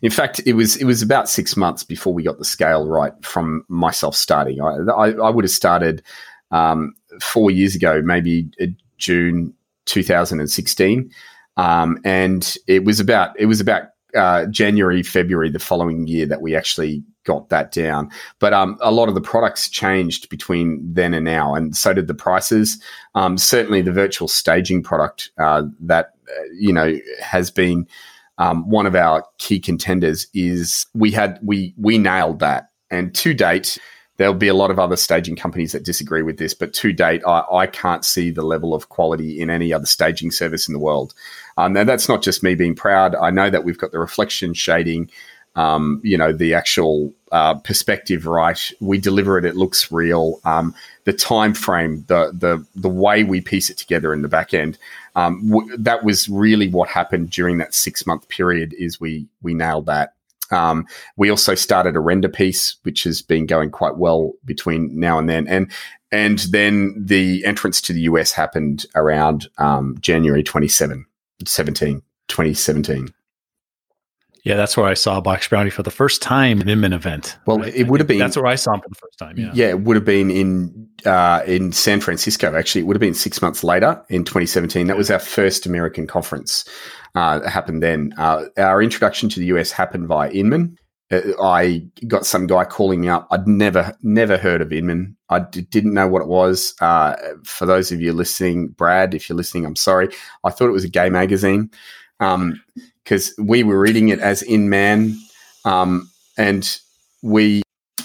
[0.03, 3.13] In fact, it was it was about six months before we got the scale right
[3.23, 4.61] from myself starting.
[4.61, 6.03] I, I, I would have started
[6.51, 8.67] um, four years ago, maybe uh,
[8.99, 9.55] June
[9.87, 11.11] 2016,
[11.57, 16.43] um, and it was about it was about uh, January February the following year that
[16.43, 18.11] we actually got that down.
[18.39, 22.09] But um, a lot of the products changed between then and now, and so did
[22.09, 22.83] the prices.
[23.15, 27.87] Um, certainly, the virtual staging product uh, that uh, you know has been
[28.41, 33.33] um, one of our key contenders is we had we we nailed that, and to
[33.35, 33.79] date.
[34.17, 37.23] There'll be a lot of other staging companies that disagree with this, but to date,
[37.27, 40.79] I, I can't see the level of quality in any other staging service in the
[40.79, 41.15] world.
[41.57, 43.15] Um, now, that's not just me being proud.
[43.15, 45.11] I know that we've got the reflection shading,
[45.57, 48.71] um, you know, the actual uh, perspective right.
[48.81, 50.41] We deliver it; it looks real.
[50.45, 54.55] Um, the time frame, the the the way we piece it together in the back
[54.55, 54.79] end,
[55.17, 58.75] um, w- that was really what happened during that six month period.
[58.79, 60.15] Is we we nailed that.
[60.53, 60.87] Um,
[61.17, 65.29] we also started a render piece, which has been going quite well between now and
[65.29, 65.71] then, and
[66.13, 71.07] and then the entrance to the US happened around um, January 27,
[71.45, 73.15] 17, 2017.
[74.45, 77.37] Yeah, that's where I saw Box Brownie for the first time in Inman event.
[77.47, 77.75] Well, right?
[77.75, 78.19] it would have been.
[78.19, 79.37] That's where I saw him for the first time.
[79.37, 82.55] Yeah, yeah, it would have been in uh, in San Francisco.
[82.55, 84.87] Actually, it would have been six months later in 2017.
[84.87, 86.65] That was our first American conference.
[87.15, 88.15] Uh, happened then.
[88.17, 90.79] Uh, our introduction to the US happened via Inman.
[91.11, 93.27] Uh, I got some guy calling me up.
[93.31, 95.17] I'd never, never heard of Inman.
[95.29, 96.75] I d- didn't know what it was.
[96.81, 100.09] Uh, for those of you listening, Brad, if you're listening, I'm sorry.
[100.45, 101.71] I thought it was a gay magazine.
[102.21, 102.63] Um,
[103.11, 105.19] because we were reading it as Inman,
[105.65, 106.79] um, and
[107.23, 107.61] we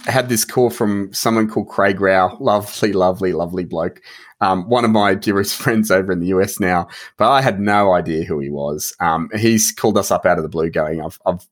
[0.06, 4.02] had this call from someone called Craig Rowe, lovely, lovely, lovely bloke.
[4.42, 6.88] Um, one of my dearest friends over in the US now,
[7.18, 8.96] but I had no idea who he was.
[9.00, 11.46] Um, he's called us up out of the blue, going, "I've, I've,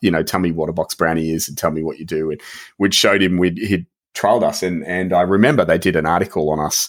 [0.00, 2.30] you know, tell me what a box brownie is and tell me what you do."
[2.30, 2.40] And
[2.78, 6.48] we'd showed him, we'd he'd trialed us, and and I remember they did an article
[6.48, 6.88] on us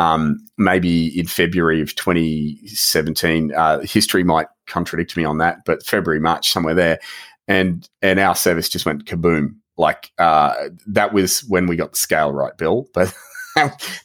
[0.00, 3.52] um, maybe in February of 2017.
[3.54, 6.98] Uh, history might contradict me on that, but February, March, somewhere there,
[7.46, 9.56] and and our service just went kaboom.
[9.76, 10.54] Like uh,
[10.86, 12.88] that was when we got the scale right, Bill.
[12.94, 13.14] But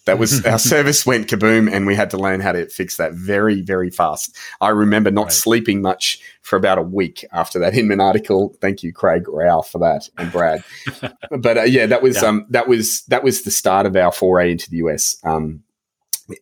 [0.06, 3.14] that was our service went kaboom, and we had to learn how to fix that
[3.14, 4.36] very, very fast.
[4.60, 5.32] I remember not right.
[5.32, 8.54] sleeping much for about a week after that Inman article.
[8.60, 10.62] Thank you, Craig Rowe, for that, and Brad.
[11.40, 12.28] but uh, yeah, that was yeah.
[12.28, 15.16] um, that was that was the start of our foray into the US.
[15.24, 15.64] Um,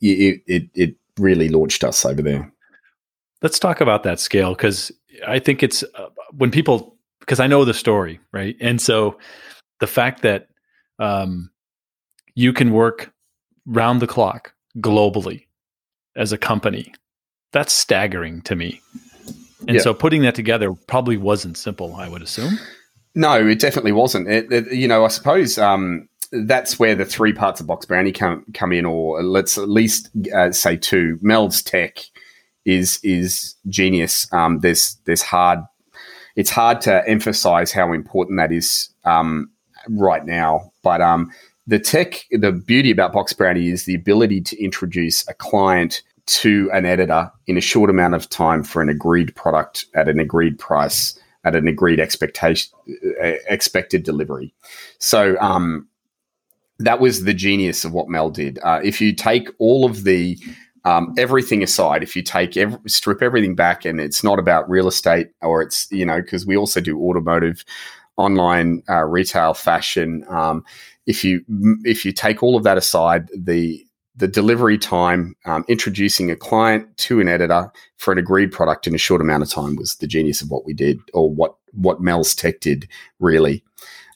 [0.01, 2.51] it, it it really launched us over there.
[3.41, 4.91] Let's talk about that scale because
[5.27, 8.55] I think it's uh, when people because I know the story, right?
[8.59, 9.17] And so
[9.79, 10.49] the fact that
[10.99, 11.51] um,
[12.35, 13.13] you can work
[13.65, 15.45] round the clock globally
[16.15, 16.93] as a company,
[17.51, 18.81] that's staggering to me.
[19.67, 19.81] And yeah.
[19.81, 22.59] so putting that together probably wasn't simple, I would assume.
[23.15, 24.27] No, it definitely wasn't.
[24.27, 28.11] It, it, you know, I suppose um, that's where the three parts of Box Brownie
[28.11, 31.19] come come in, or let's at least uh, say two.
[31.21, 31.99] Mel's tech
[32.65, 34.31] is is genius.
[34.33, 35.59] Um, there's there's hard.
[36.35, 39.51] It's hard to emphasize how important that is um,
[39.89, 41.31] right now, but um,
[41.67, 46.71] the tech, the beauty about Box Brownie is the ability to introduce a client to
[46.73, 50.57] an editor in a short amount of time for an agreed product at an agreed
[50.57, 52.71] price at an agreed expectation
[53.21, 54.53] uh, expected delivery.
[54.99, 55.87] So um,
[56.79, 58.59] that was the genius of what Mel did.
[58.63, 60.37] Uh, if you take all of the
[60.85, 64.87] um, everything aside, if you take every, strip everything back, and it's not about real
[64.87, 67.63] estate, or it's you know because we also do automotive,
[68.17, 70.25] online uh, retail, fashion.
[70.29, 70.63] Um,
[71.05, 71.43] if you
[71.83, 76.85] if you take all of that aside, the the delivery time, um, introducing a client
[76.97, 80.07] to an editor for an agreed product in a short amount of time was the
[80.07, 82.87] genius of what we did, or what what Mel's Tech did,
[83.19, 83.63] really.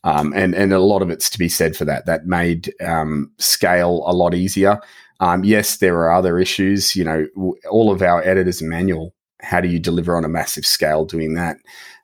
[0.03, 2.05] Um, and and a lot of it's to be said for that.
[2.05, 4.79] That made um, scale a lot easier.
[5.19, 6.95] Um, yes, there are other issues.
[6.95, 9.13] You know, all of our editors manual.
[9.41, 11.57] How do you deliver on a massive scale doing that?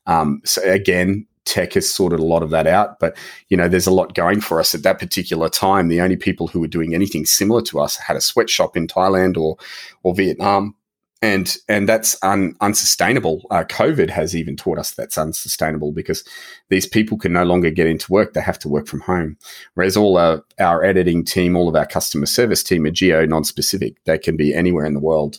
[0.05, 2.99] Um, so again, tech has sorted a lot of that out.
[2.99, 3.17] But
[3.49, 5.87] you know, there's a lot going for us at that particular time.
[5.87, 9.37] The only people who were doing anything similar to us had a sweatshop in Thailand
[9.37, 9.57] or
[10.03, 10.75] or Vietnam
[11.23, 13.43] and and that's un, unsustainable.
[13.49, 16.21] Uh, COVID has even taught us that's unsustainable because
[16.67, 19.37] these people can no longer get into work; they have to work from home.
[19.75, 24.03] Whereas all our, our editing team, all of our customer service team are geo non-specific;
[24.03, 25.37] they can be anywhere in the world,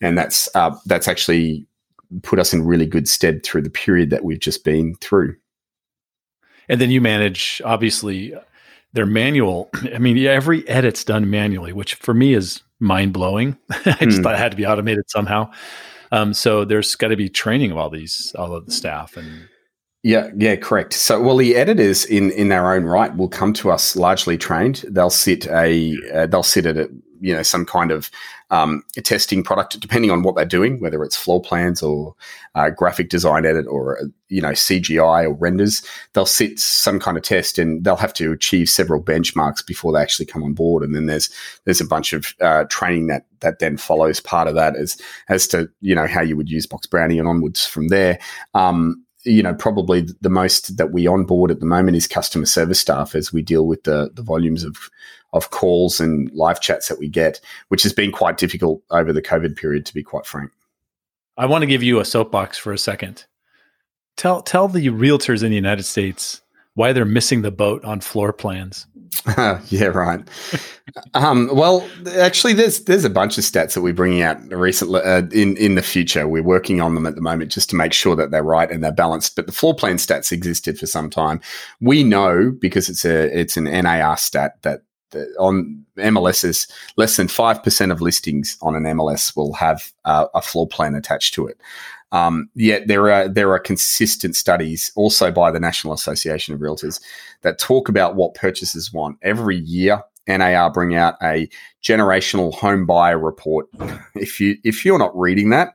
[0.00, 1.66] and that's uh, that's actually
[2.22, 5.36] put us in really good stead through the period that we've just been through.
[6.70, 8.34] And then you manage, obviously,
[8.94, 9.68] their manual.
[9.94, 13.56] I mean, every edit's done manually, which for me is mind blowing.
[13.70, 14.22] I just mm.
[14.22, 15.50] thought it had to be automated somehow.
[16.10, 19.48] Um, so there's got to be training of all these, all of the staff and.
[20.04, 20.92] Yeah, yeah, correct.
[20.92, 24.84] So, well, the editors in in their own right will come to us largely trained.
[24.88, 26.88] They'll sit a uh, they'll sit at a
[27.20, 28.10] you know some kind of
[28.50, 32.14] um, testing product, depending on what they're doing, whether it's floor plans or
[32.54, 35.82] uh, graphic design edit or uh, you know CGI or renders.
[36.12, 40.00] They'll sit some kind of test, and they'll have to achieve several benchmarks before they
[40.00, 40.82] actually come on board.
[40.82, 41.30] And then there's
[41.64, 44.96] there's a bunch of uh, training that that then follows part of that as
[45.28, 48.18] as to you know how you would use Box Brownie and onwards from there.
[48.54, 52.80] Um, you know, probably the most that we onboard at the moment is customer service
[52.80, 54.76] staff as we deal with the the volumes of
[55.32, 59.22] of calls and live chats that we get, which has been quite difficult over the
[59.22, 60.50] COVID period, to be quite frank.
[61.36, 63.26] I want to give you a soapbox for a second.
[64.16, 66.40] Tell tell the realtors in the United States
[66.78, 68.86] why they're missing the boat on floor plans.
[69.66, 70.20] yeah, right.
[71.14, 71.86] um, well,
[72.20, 75.74] actually, there's there's a bunch of stats that we're bringing out recently uh, in in
[75.74, 76.28] the future.
[76.28, 78.82] We're working on them at the moment just to make sure that they're right and
[78.82, 79.34] they're balanced.
[79.34, 81.40] But the floor plan stats existed for some time.
[81.80, 84.82] We know because it's a it's an NAR stat that
[85.38, 90.68] on MLSs, less than 5% of listings on an MLS will have uh, a floor
[90.68, 91.58] plan attached to it.
[92.12, 97.00] Um, yet there are there are consistent studies also by the National Association of Realtors
[97.42, 99.18] that talk about what purchasers want.
[99.22, 101.48] Every year, NAR bring out a
[101.82, 103.66] generational home buyer report.
[104.14, 105.74] If you if you're not reading that,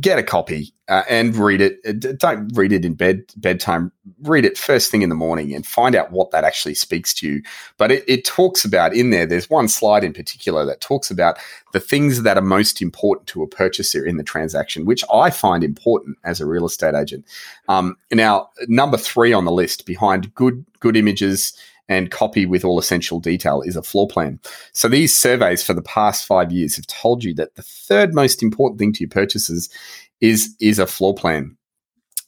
[0.00, 1.78] get a copy uh, and read it.
[1.86, 3.92] Uh, don't read it in bed bedtime.
[4.22, 7.26] Read it first thing in the morning and find out what that actually speaks to
[7.26, 7.42] you.
[7.76, 9.26] But it, it, talks about in there.
[9.26, 11.38] There's one slide in particular that talks about
[11.72, 15.64] the things that are most important to a purchaser in the transaction, which I find
[15.64, 17.26] important as a real estate agent.
[17.68, 21.52] Um, now, number three on the list, behind good good images
[21.88, 24.40] and copy with all essential detail is a floor plan.
[24.72, 28.42] So these surveys for the past five years have told you that the third most
[28.42, 29.68] important thing to your purchases
[30.20, 31.56] is is a floor plan.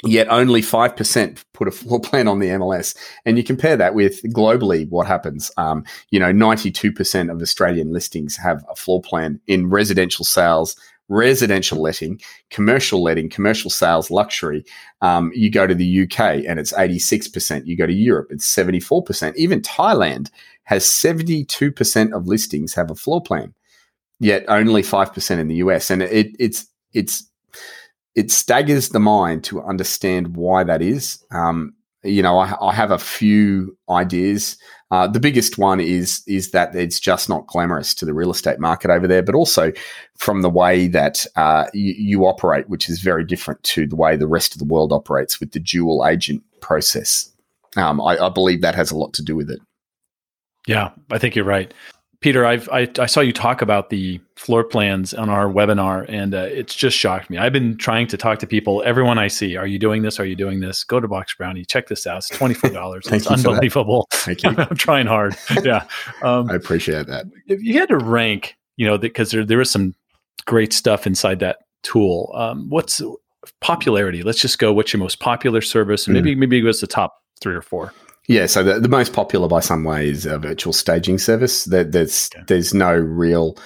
[0.07, 2.95] Yet only 5% put a floor plan on the MLS.
[3.25, 5.51] And you compare that with globally what happens.
[5.57, 10.77] Um, you know, 92% of Australian listings have a floor plan in residential sales
[11.09, 14.65] residential letting, commercial letting, commercial sales, luxury.
[15.03, 17.67] Um, you go to the UK and it's 86%.
[17.67, 19.35] You go to Europe, it's 74%.
[19.37, 20.31] Even Thailand
[20.65, 23.55] has 72% of listings have a floor plan,
[24.19, 25.91] yet only 5% in the US.
[25.91, 27.29] And it, it's, it's,
[28.15, 31.23] it staggers the mind to understand why that is.
[31.31, 31.75] Um,
[32.05, 34.57] you know, I, I, have a few ideas.
[34.91, 38.61] Uh, the biggest one is is that it's just not glamorous to the real estate
[38.61, 39.73] market over there, but also
[40.19, 44.17] from the way that uh, you, you, operate, which is very different to the way
[44.17, 47.33] the rest of the world operates with the dual agent process.
[47.77, 49.61] Um, I, I believe that has a lot to do with it.
[50.67, 51.73] Yeah, I think you're right.
[52.25, 56.35] Peter, I've, I, I saw you talk about the floor plans on our webinar, and
[56.35, 57.37] uh, it's just shocked me.
[57.37, 59.57] I've been trying to talk to people, everyone I see.
[59.57, 60.19] Are you doing this?
[60.19, 60.85] Are you doing this?
[60.85, 62.17] Go to Box Brownie, check this out.
[62.17, 63.07] It's twenty four dollars.
[63.13, 64.09] it's unbelievable.
[64.11, 64.55] Thank you.
[64.57, 65.37] I'm trying hard.
[65.63, 65.85] Yeah,
[66.23, 67.27] um, I appreciate that.
[67.47, 69.95] If you had to rank, you know, because there there is some
[70.47, 72.33] great stuff inside that tool.
[72.35, 73.03] Um, what's
[73.61, 74.23] popularity?
[74.23, 74.73] Let's just go.
[74.73, 76.07] What's your most popular service?
[76.07, 76.39] And maybe mm.
[76.39, 77.93] maybe it was the top three or four.
[78.27, 81.65] Yeah, so the, the most popular by some way is a virtual staging service.
[81.65, 82.45] There, there's okay.
[82.47, 83.59] there's no real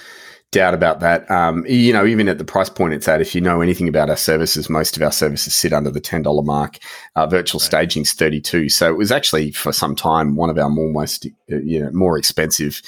[0.50, 1.30] doubt about that.
[1.30, 4.10] Um, you know, even at the price point it's at, if you know anything about
[4.10, 6.78] our services, most of our services sit under the ten dollar mark.
[7.14, 7.66] Uh, virtual right.
[7.66, 11.26] staging's thirty two, so it was actually for some time one of our more most
[11.52, 12.82] uh, you know more expensive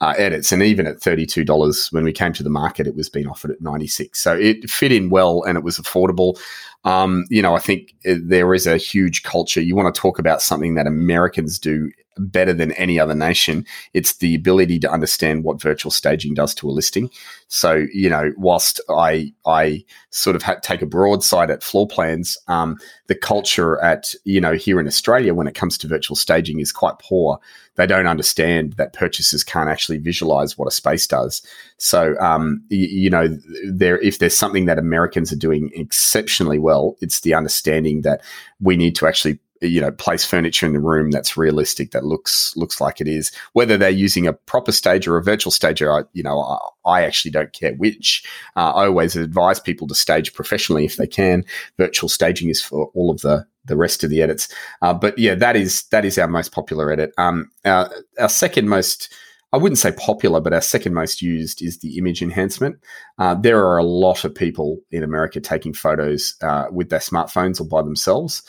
[0.00, 0.50] uh, edits.
[0.50, 3.60] And even at $32 when we came to the market, it was being offered at
[3.60, 4.18] 96.
[4.18, 6.40] So it fit in well and it was affordable.
[6.84, 9.60] Um, you know, I think uh, there is a huge culture.
[9.60, 13.64] You want to talk about something that Americans do better than any other nation.
[13.94, 17.10] It's the ability to understand what virtual staging does to a listing.
[17.48, 22.78] So, you know, whilst I I sort of take a broadside at floor plans, um,
[23.08, 26.72] the culture at you know here in Australia when it comes to virtual staging is
[26.72, 27.38] quite poor.
[27.76, 31.42] They don't understand that purchasers can't actually visualize what a space does.
[31.78, 33.28] So, um, you, you know,
[33.64, 36.69] there if there's something that Americans are doing exceptionally well,
[37.00, 38.22] it's the understanding that
[38.60, 42.56] we need to actually you know place furniture in the room that's realistic that looks
[42.56, 43.30] looks like it is.
[43.52, 46.58] Whether they're using a proper stage or a virtual stage I, you know I,
[46.90, 48.24] I actually don't care which.
[48.56, 51.44] Uh, I always advise people to stage professionally if they can.
[51.76, 54.48] Virtual staging is for all of the the rest of the edits.
[54.80, 57.12] Uh, but yeah that is that is our most popular edit.
[57.18, 59.12] Um, our, our second most
[59.52, 62.76] I wouldn't say popular, but our second most used is the image enhancement.
[63.18, 67.60] Uh, there are a lot of people in America taking photos uh, with their smartphones
[67.60, 68.42] or by themselves.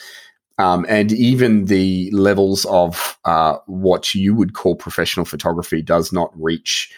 [0.58, 6.30] Um, and even the levels of uh, what you would call professional photography does not
[6.40, 6.92] reach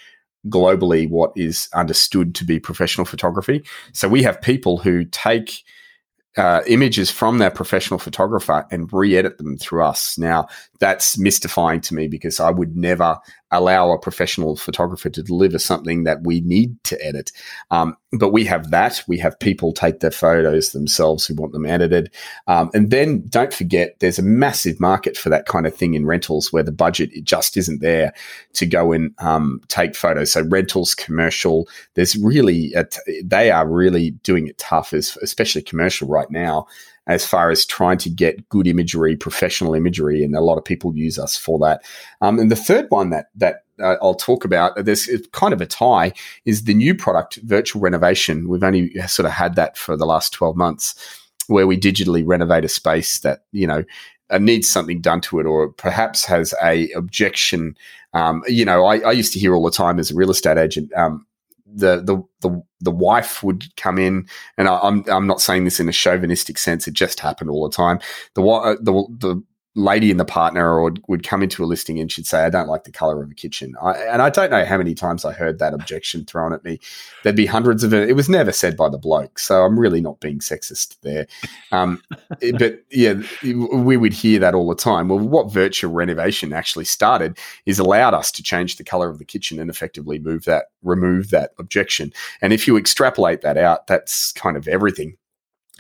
[0.49, 3.65] globally what is understood to be professional photography.
[3.93, 5.63] So we have people who take
[6.37, 10.19] uh, images from their professional photographer and re-edit them through us.
[10.19, 10.49] Now
[10.81, 13.19] that's mystifying to me because I would never
[13.51, 17.31] allow a professional photographer to deliver something that we need to edit.
[17.71, 19.03] Um, but we have that.
[19.07, 22.13] We have people take their photos themselves who want them edited.
[22.47, 26.07] Um, and then don't forget, there's a massive market for that kind of thing in
[26.07, 28.13] rentals where the budget it just isn't there
[28.55, 30.33] to go and um, take photos.
[30.33, 32.75] So rentals, commercial, there's really,
[33.23, 36.67] they are really doing it tough, especially commercial right now
[37.07, 40.97] as far as trying to get good imagery, professional imagery, and a lot of people
[40.97, 41.83] use us for that.
[42.21, 45.67] Um, and the third one that that uh, I'll talk about, there's kind of a
[45.67, 46.13] tie,
[46.45, 48.49] is the new product, virtual renovation.
[48.49, 50.95] We've only sort of had that for the last 12 months,
[51.49, 53.85] where we digitally renovate a space that you know
[54.31, 57.77] uh, needs something done to it, or perhaps has a objection.
[58.15, 60.57] Um, you know, I, I, used to hear all the time as a real estate
[60.57, 60.93] agent.
[60.95, 61.27] Um,
[61.75, 65.65] the the the the wife would come in, and I, am I'm, I'm not saying
[65.65, 66.87] this in a chauvinistic sense.
[66.87, 68.01] It just happened all the time.
[68.35, 69.43] The uh, the the
[69.77, 72.69] lady and the partner would, would come into a listing and she'd say, I don't
[72.69, 73.75] like the color of the kitchen.
[73.83, 76.79] I, and I don't know how many times I heard that objection thrown at me.
[77.23, 78.09] There'd be hundreds of it.
[78.09, 79.39] It was never said by the bloke.
[79.39, 81.27] So I'm really not being sexist there.
[81.73, 82.01] Um,
[82.59, 85.09] but yeah, we would hear that all the time.
[85.09, 89.25] Well, what virtual renovation actually started is allowed us to change the color of the
[89.25, 92.13] kitchen and effectively move that, remove that objection.
[92.41, 95.17] And if you extrapolate that out, that's kind of everything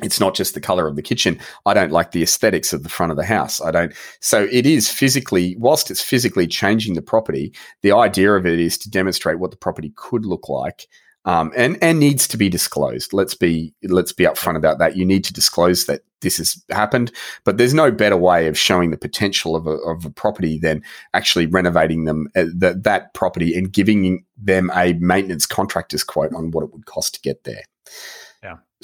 [0.02, 1.38] it's not just the color of the kitchen.
[1.66, 3.60] I don't like the aesthetics of the front of the house.
[3.60, 3.92] I don't.
[4.20, 8.76] So it is physically, whilst it's physically changing the property, the idea of it is
[8.78, 10.88] to demonstrate what the property could look like.
[11.26, 13.14] Um, and and needs to be disclosed.
[13.14, 14.94] Let's be let's be upfront about that.
[14.94, 17.12] You need to disclose that this has happened,
[17.44, 20.82] but there's no better way of showing the potential of a, of a property than
[21.14, 26.50] actually renovating them uh, that that property and giving them a maintenance contractor's quote on
[26.50, 27.62] what it would cost to get there.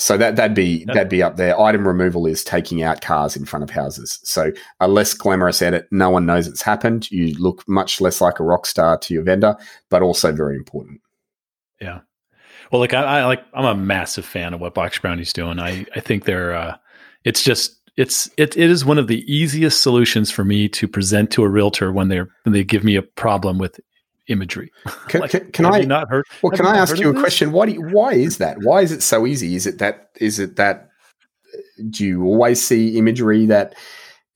[0.01, 1.61] So that that'd be that'd be up there.
[1.61, 4.18] Item removal is taking out cars in front of houses.
[4.22, 5.88] So a less glamorous edit.
[5.90, 7.11] No one knows it's happened.
[7.11, 9.57] You look much less like a rock star to your vendor,
[9.90, 11.03] but also very important.
[11.82, 12.01] Yeah.
[12.72, 15.61] Well, like I, I, like I'm a massive fan of what Box Brownie's doing.
[15.61, 16.76] I I think they're uh,
[17.24, 21.30] it's just it's it, it is one of the easiest solutions for me to present
[21.32, 23.78] to a realtor when they're when they give me a problem with
[24.30, 24.72] imagery.
[25.08, 26.24] Can, like, can, can I not heard?
[26.42, 27.52] Well, can I ask you a question?
[27.52, 28.58] Why do you, why is that?
[28.62, 29.56] Why is it so easy?
[29.56, 30.90] Is it that is it that
[31.88, 33.74] do you always see imagery that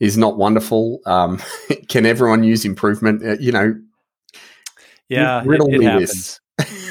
[0.01, 1.01] is not wonderful?
[1.07, 1.41] Um,
[1.89, 3.25] can everyone use improvement?
[3.25, 3.75] Uh, you know,
[5.09, 6.41] yeah, riddle it, it happens.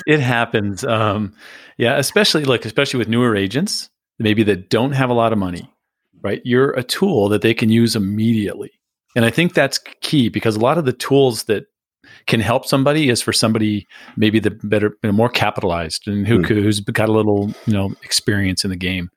[0.08, 0.84] it happens.
[0.84, 1.34] Um,
[1.78, 3.90] yeah, especially like especially with newer agents,
[4.20, 5.70] maybe that don't have a lot of money.
[6.22, 8.72] Right, you're a tool that they can use immediately,
[9.14, 11.66] and I think that's key because a lot of the tools that
[12.28, 16.40] can help somebody is for somebody maybe the better, you know, more capitalized and who
[16.40, 16.48] mm.
[16.48, 19.10] who's got a little you know experience in the game.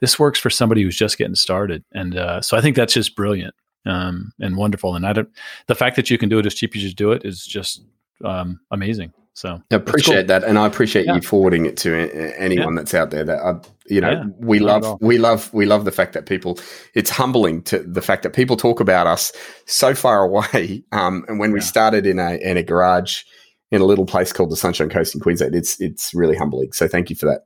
[0.00, 3.16] This works for somebody who's just getting started, and uh, so I think that's just
[3.16, 3.54] brilliant
[3.84, 4.94] um, and wonderful.
[4.94, 5.28] And I don't
[5.66, 7.82] the fact that you can do it as cheap as you do it is just
[8.24, 9.12] um, amazing.
[9.38, 10.26] So I appreciate cool.
[10.26, 11.14] that, and I appreciate yeah.
[11.14, 11.94] you forwarding it to
[12.36, 12.80] anyone yeah.
[12.80, 13.22] that's out there.
[13.22, 16.58] That I, you know, yeah, we love, we love, we love the fact that people.
[16.94, 19.30] It's humbling to the fact that people talk about us
[19.64, 20.82] so far away.
[20.90, 23.22] Um, and when we started in a in a garage
[23.70, 26.72] in a little place called the Sunshine Coast in Queensland, it's it's really humbling.
[26.72, 27.42] So thank you for that.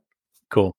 [0.49, 0.75] Cool.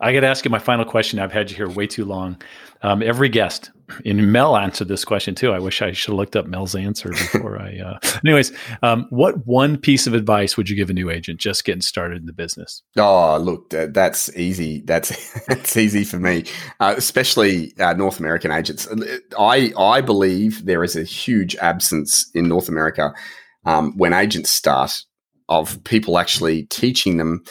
[0.00, 1.18] I got to ask you my final question.
[1.18, 2.40] I've had you here way too long.
[2.82, 3.70] Um, every guest,
[4.04, 5.52] and Mel answered this question too.
[5.52, 7.78] I wish I should have looked up Mel's answer before I.
[7.78, 8.52] Uh, anyways,
[8.82, 12.18] um, what one piece of advice would you give a new agent just getting started
[12.20, 12.82] in the business?
[12.96, 14.82] Oh, look, that's easy.
[14.84, 16.44] That's that's easy for me,
[16.80, 18.86] uh, especially uh, North American agents.
[19.38, 23.12] I I believe there is a huge absence in North America
[23.64, 25.02] um, when agents start
[25.48, 27.42] of people actually teaching them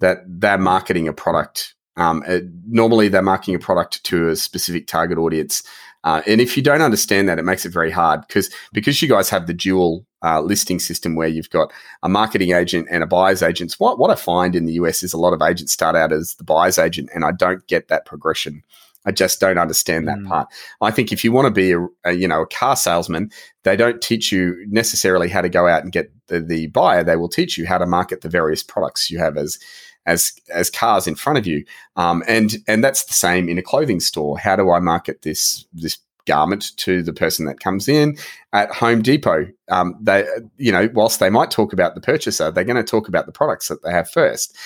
[0.00, 1.74] that they're marketing a product.
[1.96, 5.62] Um, uh, normally, they're marketing a product to a specific target audience.
[6.04, 9.08] Uh, and if you don't understand that, it makes it very hard because because you
[9.08, 11.72] guys have the dual uh, listing system where you've got
[12.02, 13.74] a marketing agent and a buyer's agent.
[13.78, 16.34] What what I find in the US is a lot of agents start out as
[16.34, 18.62] the buyer's agent, and I don't get that progression.
[19.06, 20.26] I just don't understand that mm.
[20.26, 20.48] part.
[20.80, 23.30] I think if you want to be a, a, you know a car salesman,
[23.62, 27.02] they don't teach you necessarily how to go out and get the, the buyer.
[27.02, 29.58] They will teach you how to market the various products you have as
[30.06, 31.64] as as cars in front of you.
[31.96, 34.38] Um, and and that's the same in a clothing store.
[34.38, 38.16] How do I market this this garment to the person that comes in
[38.52, 39.46] at Home Depot?
[39.68, 40.24] Um, they
[40.56, 43.32] you know whilst they might talk about the purchaser, they're going to talk about the
[43.32, 44.56] products that they have first.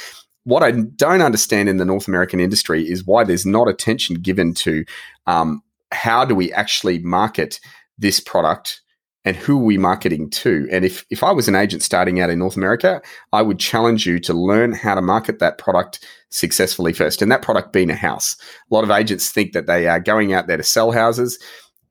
[0.45, 4.55] What I don't understand in the North American industry is why there's not attention given
[4.55, 4.84] to
[5.26, 5.62] um,
[5.93, 7.61] how do we actually market
[7.99, 8.80] this product
[9.25, 10.68] and who are we marketing to?
[10.73, 13.03] And if, if I was an agent starting out in North America,
[13.33, 17.21] I would challenge you to learn how to market that product successfully first.
[17.21, 18.37] And that product being a house.
[18.71, 21.39] A lot of agents think that they are going out there to sell houses.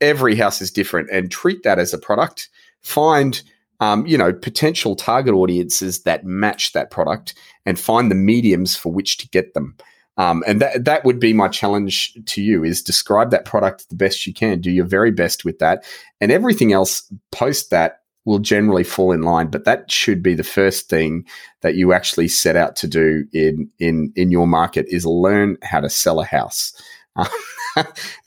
[0.02, 2.50] Every house is different and treat that as a product.
[2.82, 3.42] Find
[3.80, 7.34] um, you know, potential target audiences that match that product
[7.66, 9.76] and find the mediums for which to get them.
[10.20, 13.96] Um, and that that would be my challenge to you: is describe that product the
[13.96, 15.86] best you can, do your very best with that,
[16.20, 19.48] and everything else post that will generally fall in line.
[19.48, 21.26] But that should be the first thing
[21.62, 25.80] that you actually set out to do in in in your market is learn how
[25.80, 26.74] to sell a house.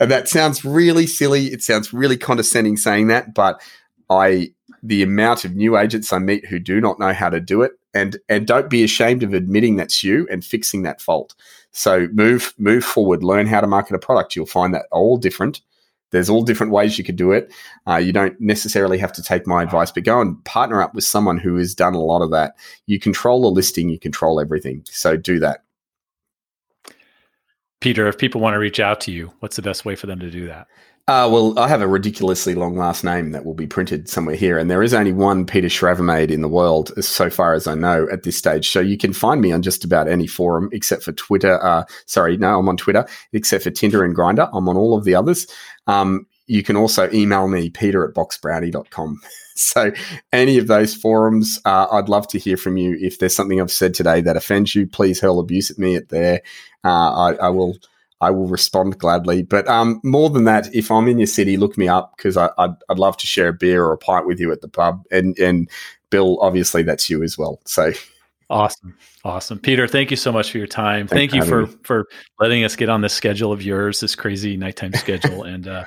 [0.00, 1.48] and that sounds really silly.
[1.48, 3.60] It sounds really condescending saying that, but
[4.08, 7.60] I the amount of new agents I meet who do not know how to do
[7.60, 11.34] it and and don't be ashamed of admitting that's you and fixing that fault.
[11.72, 14.36] So move move forward, learn how to market a product.
[14.36, 15.60] You'll find that all different.
[16.10, 17.50] There's all different ways you could do it.
[17.88, 21.04] Uh, you don't necessarily have to take my advice, but go and partner up with
[21.04, 22.54] someone who has done a lot of that.
[22.86, 24.84] You control the listing, you control everything.
[24.84, 25.64] So do that.
[27.82, 30.20] Peter, if people want to reach out to you, what's the best way for them
[30.20, 30.68] to do that?
[31.08, 34.56] Uh, well, I have a ridiculously long last name that will be printed somewhere here,
[34.56, 38.06] and there is only one Peter Schravemade in the world, so far as I know
[38.12, 38.70] at this stage.
[38.70, 41.60] So you can find me on just about any forum except for Twitter.
[41.60, 44.48] Uh, sorry, no, I'm on Twitter, except for Tinder and Grindr.
[44.52, 45.48] I'm on all of the others.
[45.88, 49.20] Um, you can also email me, peter at boxbrownie.com.
[49.56, 49.90] so
[50.32, 52.96] any of those forums, uh, I'd love to hear from you.
[53.00, 56.10] If there's something I've said today that offends you, please hurl abuse at me at
[56.10, 56.42] there.
[56.84, 57.76] Uh, I, I will–
[58.22, 59.42] I will respond gladly.
[59.42, 62.48] But um, more than that, if I'm in your city, look me up because I'd,
[62.56, 65.04] I'd love to share a beer or a pint with you at the pub.
[65.10, 65.68] And and
[66.08, 67.60] Bill, obviously, that's you as well.
[67.66, 67.92] So
[68.48, 69.88] awesome, awesome, Peter.
[69.88, 71.08] Thank you so much for your time.
[71.08, 71.74] Thank you for me.
[71.82, 72.06] for
[72.38, 75.84] letting us get on this schedule of yours, this crazy nighttime schedule, and uh,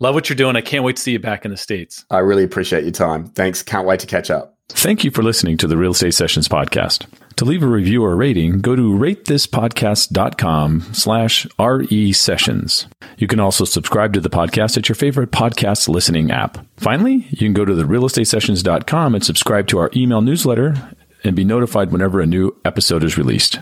[0.00, 0.56] love what you're doing.
[0.56, 2.04] I can't wait to see you back in the states.
[2.10, 3.28] I really appreciate your time.
[3.28, 3.62] Thanks.
[3.62, 4.56] Can't wait to catch up.
[4.70, 7.06] Thank you for listening to the Real Estate Sessions podcast.
[7.38, 12.88] To leave a review or rating, go to ratethispodcast.com slash RE sessions.
[13.16, 16.58] You can also subscribe to the podcast at your favorite podcast listening app.
[16.78, 20.74] Finally, you can go to the realestatesessions.com and subscribe to our email newsletter
[21.22, 23.60] and be notified whenever a new episode is released.